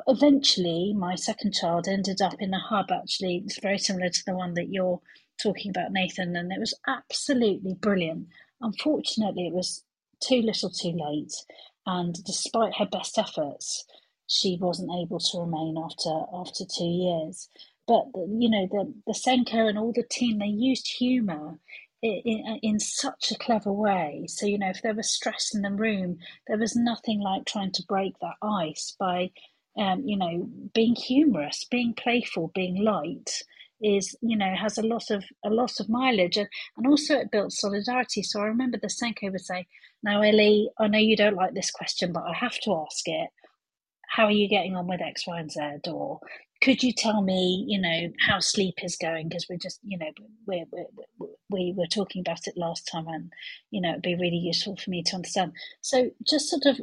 [0.05, 2.91] Eventually, my second child ended up in a hub.
[2.91, 5.01] Actually, it's very similar to the one that you're
[5.41, 8.27] talking about, Nathan, and it was absolutely brilliant.
[8.61, 9.83] Unfortunately, it was
[10.21, 11.33] too little, too late,
[11.87, 13.85] and despite her best efforts,
[14.27, 17.49] she wasn't able to remain after after two years.
[17.90, 21.60] But you know, the the SENCO and all the team they used humour
[22.03, 24.26] in, in, in such a clever way.
[24.30, 27.74] So you know, if there was stress in the room, there was nothing like trying
[27.74, 29.32] to break that ice by,
[29.78, 33.32] um, you know, being humorous, being playful, being light
[33.82, 37.32] is you know has a lot of a lot of mileage and, and also it
[37.32, 39.68] built solidarity so i remember the SENCO would say
[40.03, 43.30] now ellie i know you don't like this question but i have to ask it
[44.10, 45.61] how are you getting on with X, Y, and Z?
[45.91, 46.20] Or
[46.61, 49.30] could you tell me, you know, how sleep is going?
[49.30, 50.10] Because we're just, you know,
[50.45, 53.31] we're, we're, we were talking about it last time, and
[53.72, 55.53] you know, it'd be really useful for me to understand.
[55.81, 56.80] So, just sort of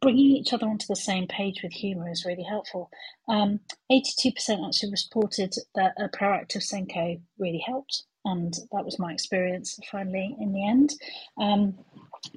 [0.00, 2.90] bringing each other onto the same page with humour is really helpful.
[3.28, 3.60] Um,
[3.92, 10.36] 82% actually reported that a proactive SENCO really helped, and that was my experience finally
[10.40, 10.94] in the end.
[11.38, 11.74] Um,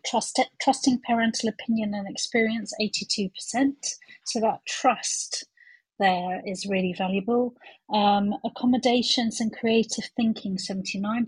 [0.06, 3.32] trust, trusting parental opinion and experience 82%.
[4.26, 5.46] So that trust
[6.02, 7.54] there is really valuable.
[7.94, 11.26] Um, accommodations and creative thinking, 79%.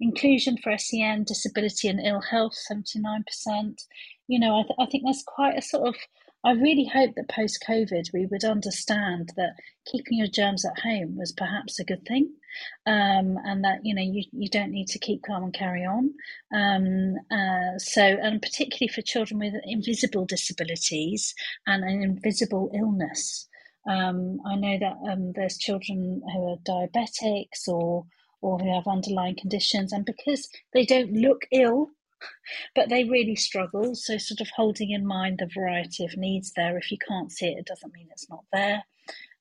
[0.00, 3.22] Inclusion for SEN, disability and ill health, 79%.
[4.28, 5.94] You know, I, th- I think there's quite a sort of
[6.42, 11.16] I really hope that post COVID we would understand that keeping your germs at home
[11.18, 12.30] was perhaps a good thing,
[12.86, 16.14] um, and that you know you, you don't need to keep calm and carry on.
[16.54, 21.34] Um, uh, so, and particularly for children with invisible disabilities
[21.66, 23.46] and an invisible illness.
[23.88, 28.06] Um, I know that um, there's children who are diabetics or
[28.42, 31.90] or who have underlying conditions, and because they don't look ill
[32.74, 33.94] but they really struggle.
[33.94, 36.76] So, sort of holding in mind the variety of needs there.
[36.76, 38.84] If you can't see it, it doesn't mean it's not there.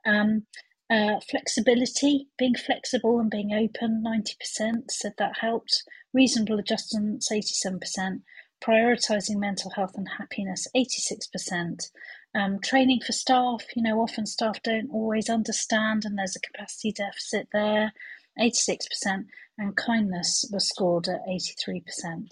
[0.06, 0.46] Um,
[0.90, 5.84] uh, flexibility, being flexible and being open, 90% said that helped.
[6.14, 8.22] Reasonable adjustments, 87%.
[8.64, 11.92] Prioritising mental health and happiness, 86%.
[12.36, 16.92] Um, training for staff, you know, often staff don't always understand and there's a capacity
[16.92, 17.92] deficit there,
[18.40, 19.26] 86%.
[19.58, 22.28] And kindness was scored at 83%.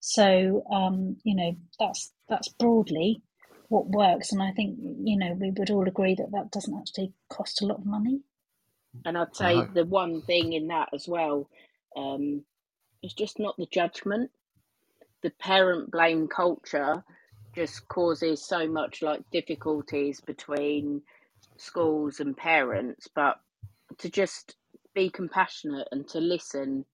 [0.00, 3.22] So um, you know that's that's broadly
[3.68, 7.12] what works, and I think you know we would all agree that that doesn't actually
[7.28, 8.22] cost a lot of money.
[9.04, 9.68] And I'd say uh-huh.
[9.74, 11.48] the one thing in that as well
[11.96, 12.42] um,
[13.02, 14.30] is just not the judgment.
[15.22, 17.04] The parent blame culture
[17.54, 21.02] just causes so much like difficulties between
[21.56, 23.40] schools and parents, but
[23.98, 24.56] to just
[24.94, 26.84] be compassionate and to listen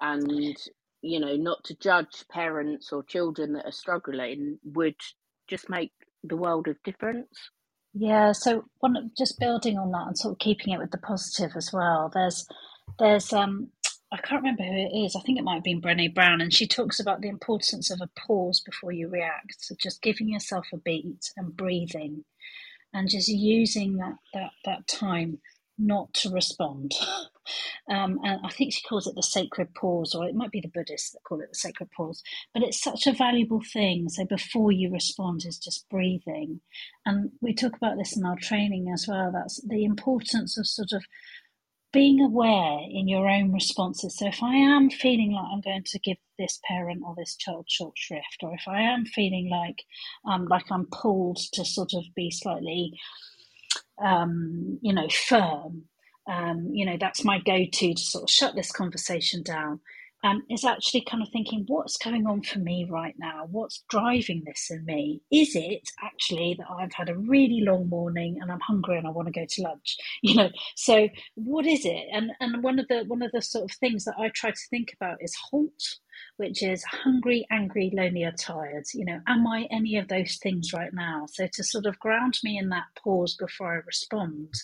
[0.00, 0.56] and
[1.02, 4.96] you know, not to judge parents or children that are struggling would
[5.46, 5.92] just make
[6.24, 7.50] the world of difference.
[7.94, 11.52] Yeah, so one just building on that and sort of keeping it with the positive
[11.56, 12.10] as well.
[12.12, 12.46] There's
[12.98, 13.68] there's um
[14.16, 15.14] I can't remember who it is.
[15.14, 18.00] I think it might have been Brené Brown, and she talks about the importance of
[18.00, 19.56] a pause before you react.
[19.58, 22.24] So just giving yourself a beat and breathing,
[22.94, 25.38] and just using that that that time
[25.78, 26.94] not to respond.
[27.88, 30.68] Um, and I think she calls it the sacred pause, or it might be the
[30.74, 32.22] Buddhists that call it the sacred pause.
[32.52, 34.08] But it's such a valuable thing.
[34.08, 36.60] So before you respond is just breathing.
[37.04, 39.30] And we talk about this in our training as well.
[39.32, 41.04] That's the importance of sort of
[41.96, 44.18] being aware in your own responses.
[44.18, 47.64] So if I am feeling like I'm going to give this parent or this child
[47.70, 49.82] short shrift, or if I am feeling like
[50.30, 52.92] um, like I'm pulled to sort of be slightly,
[54.04, 55.84] um, you know, firm,
[56.30, 59.80] um, you know, that's my go-to to sort of shut this conversation down
[60.26, 63.46] um, is actually kind of thinking, what's going on for me right now?
[63.50, 65.22] What's driving this in me?
[65.30, 69.10] Is it actually that I've had a really long morning and I'm hungry and I
[69.10, 69.96] want to go to lunch?
[70.22, 72.06] You know, so what is it?
[72.12, 74.68] And and one of the one of the sort of things that I try to
[74.70, 75.98] think about is halt,
[76.36, 78.84] which is hungry, angry, lonely, or tired.
[78.92, 81.26] You know, am I any of those things right now?
[81.30, 84.54] So to sort of ground me in that pause before I respond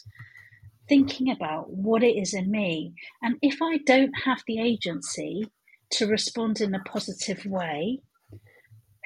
[0.88, 2.94] thinking about what it is in me.
[3.22, 5.44] And if I don't have the agency
[5.92, 8.00] to respond in a positive way,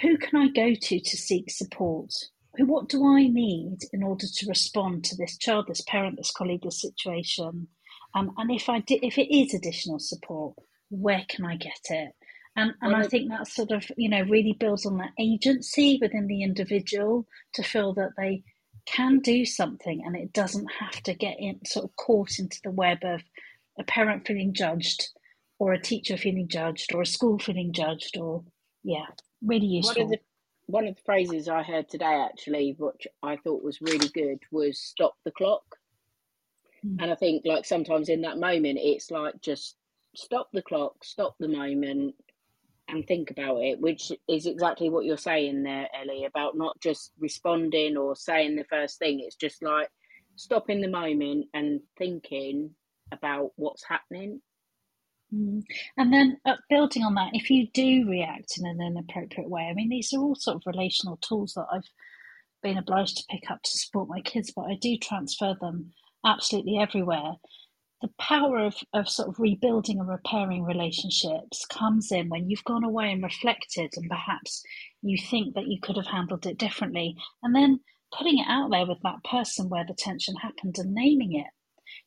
[0.00, 2.12] who can I go to to seek support?
[2.58, 6.62] What do I need in order to respond to this child, this parent, this colleague,
[6.62, 7.68] this situation?
[8.14, 10.54] Um, and if I if it is additional support,
[10.90, 12.12] where can I get it?
[12.56, 16.26] And, and I think that sort of you know really builds on that agency within
[16.26, 18.42] the individual to feel that they
[18.86, 22.70] can do something and it doesn't have to get in sort of caught into the
[22.70, 23.20] web of
[23.78, 25.08] a parent feeling judged
[25.58, 28.44] or a teacher feeling judged or a school feeling judged or
[28.84, 29.06] yeah
[29.44, 30.18] really useful one of the
[30.66, 34.78] one of the phrases i heard today actually which i thought was really good was
[34.78, 35.64] stop the clock
[36.84, 36.96] mm.
[37.00, 39.76] and i think like sometimes in that moment it's like just
[40.14, 42.14] stop the clock stop the moment
[42.88, 47.12] and think about it, which is exactly what you're saying there, Ellie, about not just
[47.18, 49.20] responding or saying the first thing.
[49.20, 49.88] It's just like
[50.36, 52.70] stopping the moment and thinking
[53.12, 54.40] about what's happening.
[55.34, 55.62] Mm.
[55.96, 59.74] And then uh, building on that, if you do react in an inappropriate way, I
[59.74, 61.88] mean, these are all sort of relational tools that I've
[62.62, 65.92] been obliged to pick up to support my kids, but I do transfer them
[66.24, 67.34] absolutely everywhere
[68.02, 72.84] the power of, of sort of rebuilding and repairing relationships comes in when you've gone
[72.84, 74.62] away and reflected and perhaps
[75.02, 77.80] you think that you could have handled it differently and then
[78.16, 81.46] putting it out there with that person where the tension happened and naming it.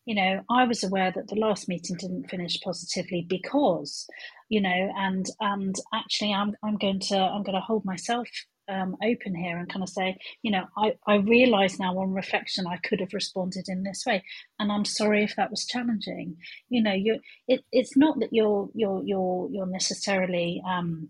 [0.06, 4.08] You know i was aware that the last meeting didn't finish positively because
[4.50, 8.28] you know and and actually i'm i'm going to i'm going to hold myself
[8.70, 12.68] um, open here and kind of say, you know, I, I realize now on reflection
[12.68, 14.24] I could have responded in this way,
[14.60, 16.38] and I'm sorry if that was challenging.
[16.70, 21.10] You know, you it, it's not that you're you're you're you're necessarily um,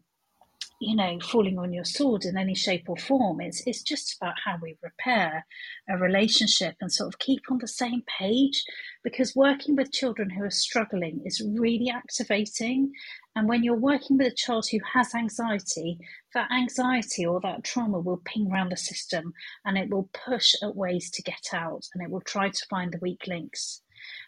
[0.80, 3.42] you know, falling on your sword in any shape or form.
[3.42, 5.46] It's it's just about how we repair
[5.90, 8.64] a relationship and sort of keep on the same page.
[9.04, 12.92] Because working with children who are struggling is really activating.
[13.36, 16.00] And when you're working with a child who has anxiety,
[16.34, 19.34] that anxiety or that trauma will ping around the system
[19.66, 22.94] and it will push at ways to get out and it will try to find
[22.94, 23.82] the weak links.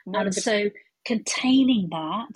[0.06, 0.69] And so
[1.06, 2.34] containing that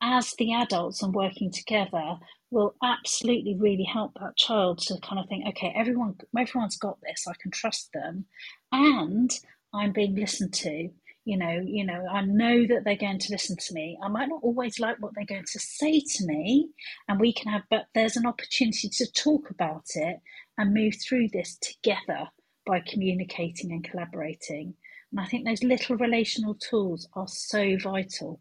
[0.00, 2.18] as the adults and working together
[2.50, 7.26] will absolutely really help that child to kind of think, okay, everyone, everyone's got this.
[7.28, 8.26] I can trust them,
[8.72, 9.30] and
[9.74, 10.90] I'm being listened to.
[11.24, 13.98] You know, you know, I know that they're going to listen to me.
[14.00, 16.68] I might not always like what they're going to say to me,
[17.08, 20.20] and we can have, but there's an opportunity to talk about it
[20.56, 22.28] and move through this together
[22.64, 24.74] by communicating and collaborating.
[25.10, 28.40] And I think those little relational tools are so vital.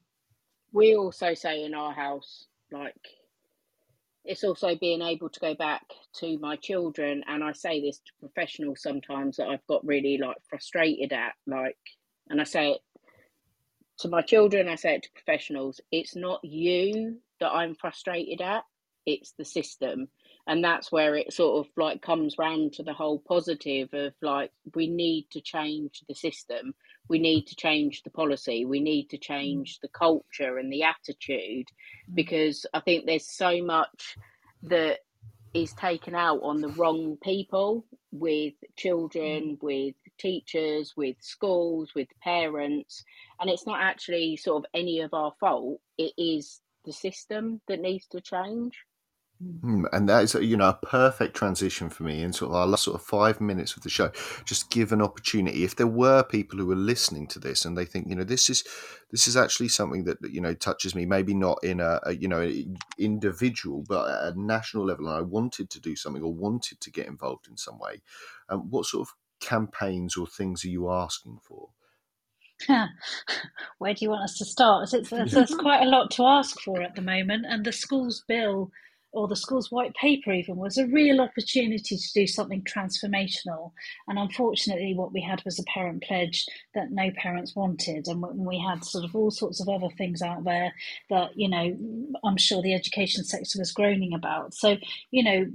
[0.72, 2.94] We also say in our house, like
[4.26, 5.84] it's also being able to go back
[6.14, 10.38] to my children and i say this to professionals sometimes that i've got really like
[10.50, 11.78] frustrated at like
[12.30, 12.82] and i say it
[14.00, 18.64] to my children i say it to professionals it's not you that i'm frustrated at
[19.06, 20.08] it's the system.
[20.48, 24.52] And that's where it sort of like comes round to the whole positive of like
[24.76, 26.76] we need to change the system
[27.08, 28.66] we need to change the policy.
[28.66, 31.68] We need to change the culture and the attitude
[32.14, 34.16] because i think there's so much
[34.62, 35.00] that
[35.56, 43.04] is taken out on the wrong people with children with teachers with schools with parents.
[43.40, 45.80] And it's not actually sort of any of our fault.
[45.98, 48.74] It is the system that needs to change.
[48.74, 48.95] Mm,
[49.42, 52.84] and that is, you know, a perfect transition for me in sort of our last
[52.84, 54.12] sort of five minutes of the show.
[54.46, 55.64] Just give an opportunity.
[55.64, 58.50] If there were people who were listening to this and they think, you know, this
[58.50, 58.64] is
[59.12, 62.30] this is actually something that you know touches me, maybe not in a, a you
[62.30, 62.50] know
[62.98, 66.92] individual, but at a national level, and I wanted to do something or wanted to
[66.92, 68.02] get involved in some way.
[68.48, 71.70] Um, what sort of campaigns or things are you asking for?
[73.80, 74.94] Where do you want us to start?
[74.94, 78.24] It's, it's, there's quite a lot to ask for at the moment, and the schools
[78.28, 78.72] bill
[79.16, 83.72] or the school's white paper even was a real opportunity to do something transformational.
[84.08, 88.60] And unfortunately, what we had was a parent pledge that no parents wanted, and we
[88.60, 90.74] had sort of all sorts of other things out there
[91.10, 91.76] that you know
[92.24, 94.54] I'm sure the education sector was groaning about.
[94.54, 94.78] So
[95.12, 95.46] you know,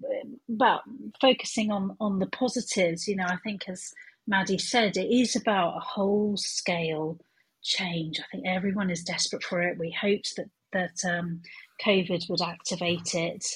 [0.48, 0.82] but
[1.20, 3.92] focusing on on the positives, you know, I think as
[4.26, 7.18] Maddie said, it is about a whole scale
[7.62, 8.20] change.
[8.20, 9.78] I think everyone is desperate for it.
[9.78, 11.42] We hoped that that um,
[11.84, 13.46] COVID would activate it.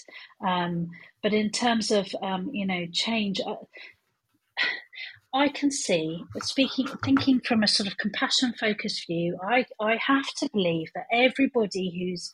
[0.46, 0.90] Um,
[1.22, 3.56] but in terms of um, you know change, I, uh,
[5.34, 10.32] I can see, speaking, thinking from a sort of compassion focused view, I, I have
[10.38, 12.30] to believe that everybody who's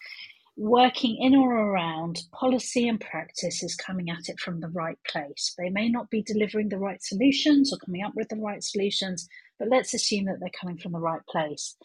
[0.58, 5.54] working in or around policy and practice is coming at it from the right place.
[5.56, 9.26] They may not be delivering the right solutions or coming up with the right solutions,
[9.58, 11.76] but let's assume that they're coming from the right place.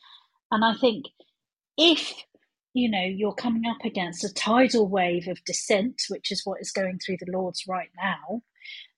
[0.52, 1.06] And I think
[1.78, 2.14] if
[2.76, 6.72] you know you're coming up against a tidal wave of dissent, which is what is
[6.72, 8.42] going through the Lords right now,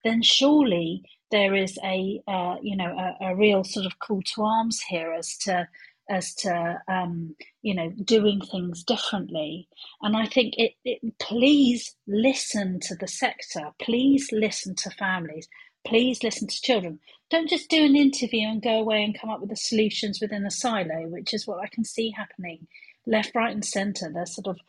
[0.03, 4.41] then surely there is a uh, you know a, a, real sort of call to
[4.43, 5.67] arms here as to
[6.09, 9.67] as to um, you know doing things differently.
[10.01, 13.71] And i think it, it please listen to the sector.
[13.79, 15.47] Please listen to families.
[15.85, 16.99] Please listen to children.
[17.29, 20.45] Don't just do an interview and go away and come up with the solutions within
[20.45, 22.67] a silo which is what i can see happening
[23.07, 24.11] left, right, and centre.
[24.13, 24.59] They're sort of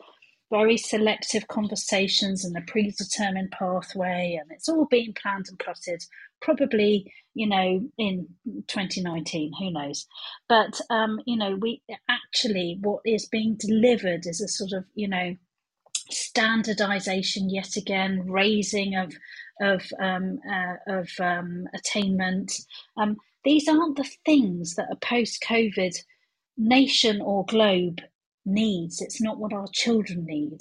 [0.51, 6.03] very selective conversations and a predetermined pathway, and it's all being planned and plotted.
[6.41, 8.27] Probably, you know, in
[8.67, 10.07] 2019, who knows?
[10.49, 15.09] But um, you know, we actually what is being delivered is a sort of, you
[15.09, 15.35] know,
[16.11, 19.13] standardization yet again, raising of
[19.61, 22.53] of um, uh, of um, attainment.
[22.97, 25.95] Um, these aren't the things that a post-COVID
[26.57, 28.01] nation or globe
[28.53, 29.01] needs.
[29.01, 30.59] It's not what our children need.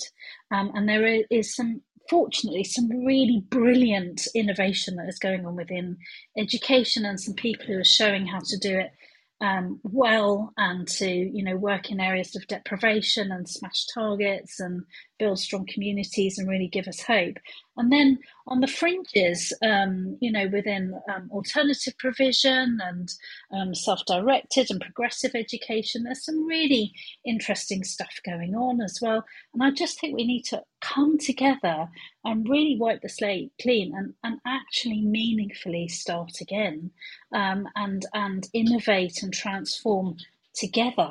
[0.51, 5.99] Um, and there is some, fortunately, some really brilliant innovation that is going on within
[6.37, 8.93] education and some people who are showing how to do it
[9.41, 14.83] um, well and to you know work in areas of deprivation and smash targets and
[15.19, 17.37] build strong communities and really give us hope.
[17.77, 23.13] And then on the fringes um, you know within um, alternative provision and
[23.53, 26.93] um, self-directed and progressive education there's some really
[27.25, 29.25] interesting stuff going on as well.
[29.55, 31.89] And i just think we need to come together
[32.25, 36.91] and really wipe the slate clean and, and actually meaningfully start again
[37.33, 40.17] um, and and innovate and transform
[40.55, 41.11] together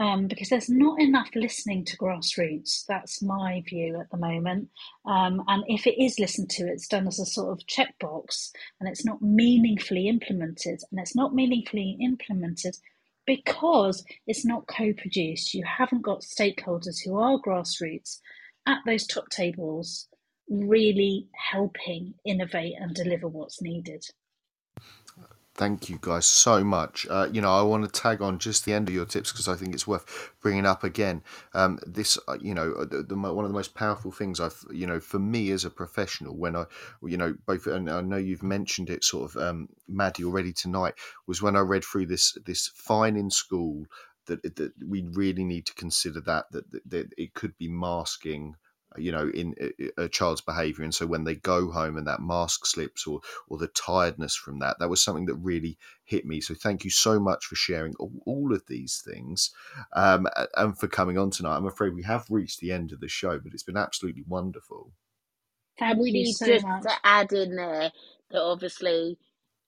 [0.00, 2.86] um, because there's not enough listening to grassroots.
[2.88, 4.68] That's my view at the moment.
[5.04, 8.50] Um, and if it is listened to, it's done as a sort of checkbox
[8.80, 10.80] and it's not meaningfully implemented.
[10.90, 12.76] And it's not meaningfully implemented
[13.26, 15.52] because it's not co produced.
[15.52, 18.20] You haven't got stakeholders who are grassroots
[18.66, 20.08] at those top tables
[20.48, 24.02] really helping innovate and deliver what's needed.
[25.60, 27.06] Thank you guys so much.
[27.10, 29.46] Uh, you know, I want to tag on just the end of your tips because
[29.46, 31.22] I think it's worth bringing up again.
[31.52, 34.58] Um, this, uh, you know, uh, the, the, one of the most powerful things I've,
[34.72, 36.64] you know, for me as a professional, when I,
[37.02, 40.94] you know, both, and I know you've mentioned it sort of, um, Maddie already tonight,
[41.26, 43.84] was when I read through this this fine in school
[44.28, 48.56] that that we really need to consider that that, that, that it could be masking
[48.96, 49.54] you know in
[49.96, 50.84] a, child's behavior.
[50.84, 54.58] And so when they go home and that mask slips or or the tiredness from
[54.60, 56.40] that that was something that really hit me.
[56.40, 59.50] So thank you so much for sharing all, all of these things
[59.94, 60.26] um,
[60.56, 61.56] and for coming on tonight.
[61.56, 64.92] I'm afraid we have reached the end of the show but it's been absolutely wonderful.
[65.78, 66.82] Thank we need so just much.
[66.82, 67.90] to add in there
[68.30, 69.18] that obviously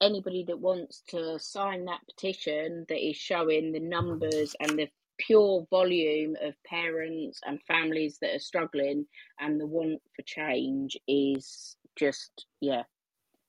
[0.01, 4.89] anybody that wants to sign that petition that is showing the numbers and the
[5.27, 9.07] pure volume of parents and families that are struggling
[9.40, 12.82] and the want for change is just yeah.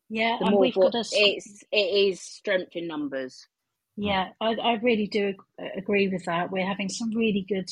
[0.09, 1.03] Yeah the and we've got a...
[1.11, 3.47] it's it is strength in numbers.
[3.95, 5.33] Yeah I, I really do
[5.77, 6.51] agree with that.
[6.51, 7.71] We're having some really good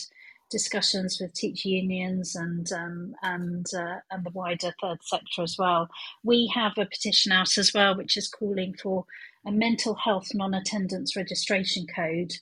[0.51, 5.89] discussions with teacher unions and um, and uh, and the wider third sector as well.
[6.23, 9.05] We have a petition out as well, which is calling for
[9.45, 12.33] a mental health non-attendance registration code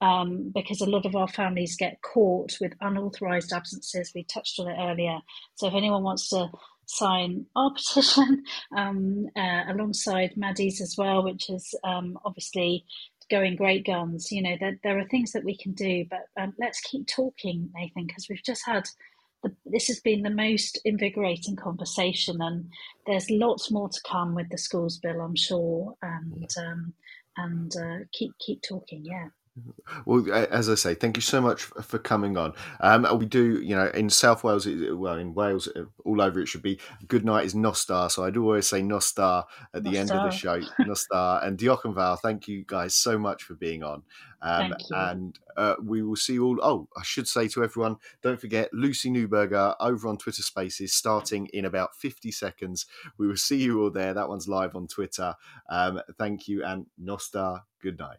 [0.00, 4.12] um, because a lot of our families get caught with unauthorised absences.
[4.14, 5.18] We touched on it earlier.
[5.54, 6.48] So if anyone wants to
[6.86, 8.44] sign our petition
[8.76, 12.84] um, uh, alongside Maddie's as well, which is um, obviously
[13.30, 14.32] going great guns.
[14.32, 17.70] You know, there, there are things that we can do, but um, let's keep talking,
[17.74, 18.84] Nathan, because we've just had
[19.42, 22.70] the, this has been the most invigorating conversation, and
[23.06, 25.94] there's lots more to come with the schools bill, I'm sure.
[26.02, 26.94] And um,
[27.36, 29.28] and uh, keep keep talking, yeah.
[30.04, 32.52] Well, as I say, thank you so much for coming on.
[32.80, 36.46] Um, we do, you know, in South Wales, well, in Wales, uh, all over it
[36.46, 38.08] should be good night is Nos da.
[38.08, 39.44] So I do always say Nos da
[39.74, 40.60] at the end of the show.
[40.80, 42.16] Nos da and yn.
[42.22, 44.02] Thank you guys so much for being on.
[44.40, 46.58] Um, and uh, we will see you all.
[46.62, 51.46] Oh, I should say to everyone, don't forget Lucy Newberger over on Twitter Spaces starting
[51.46, 52.86] in about 50 seconds.
[53.16, 54.14] We will see you all there.
[54.14, 55.34] That one's live on Twitter.
[55.68, 57.60] Um, thank you and Nos da.
[57.80, 58.18] Good night.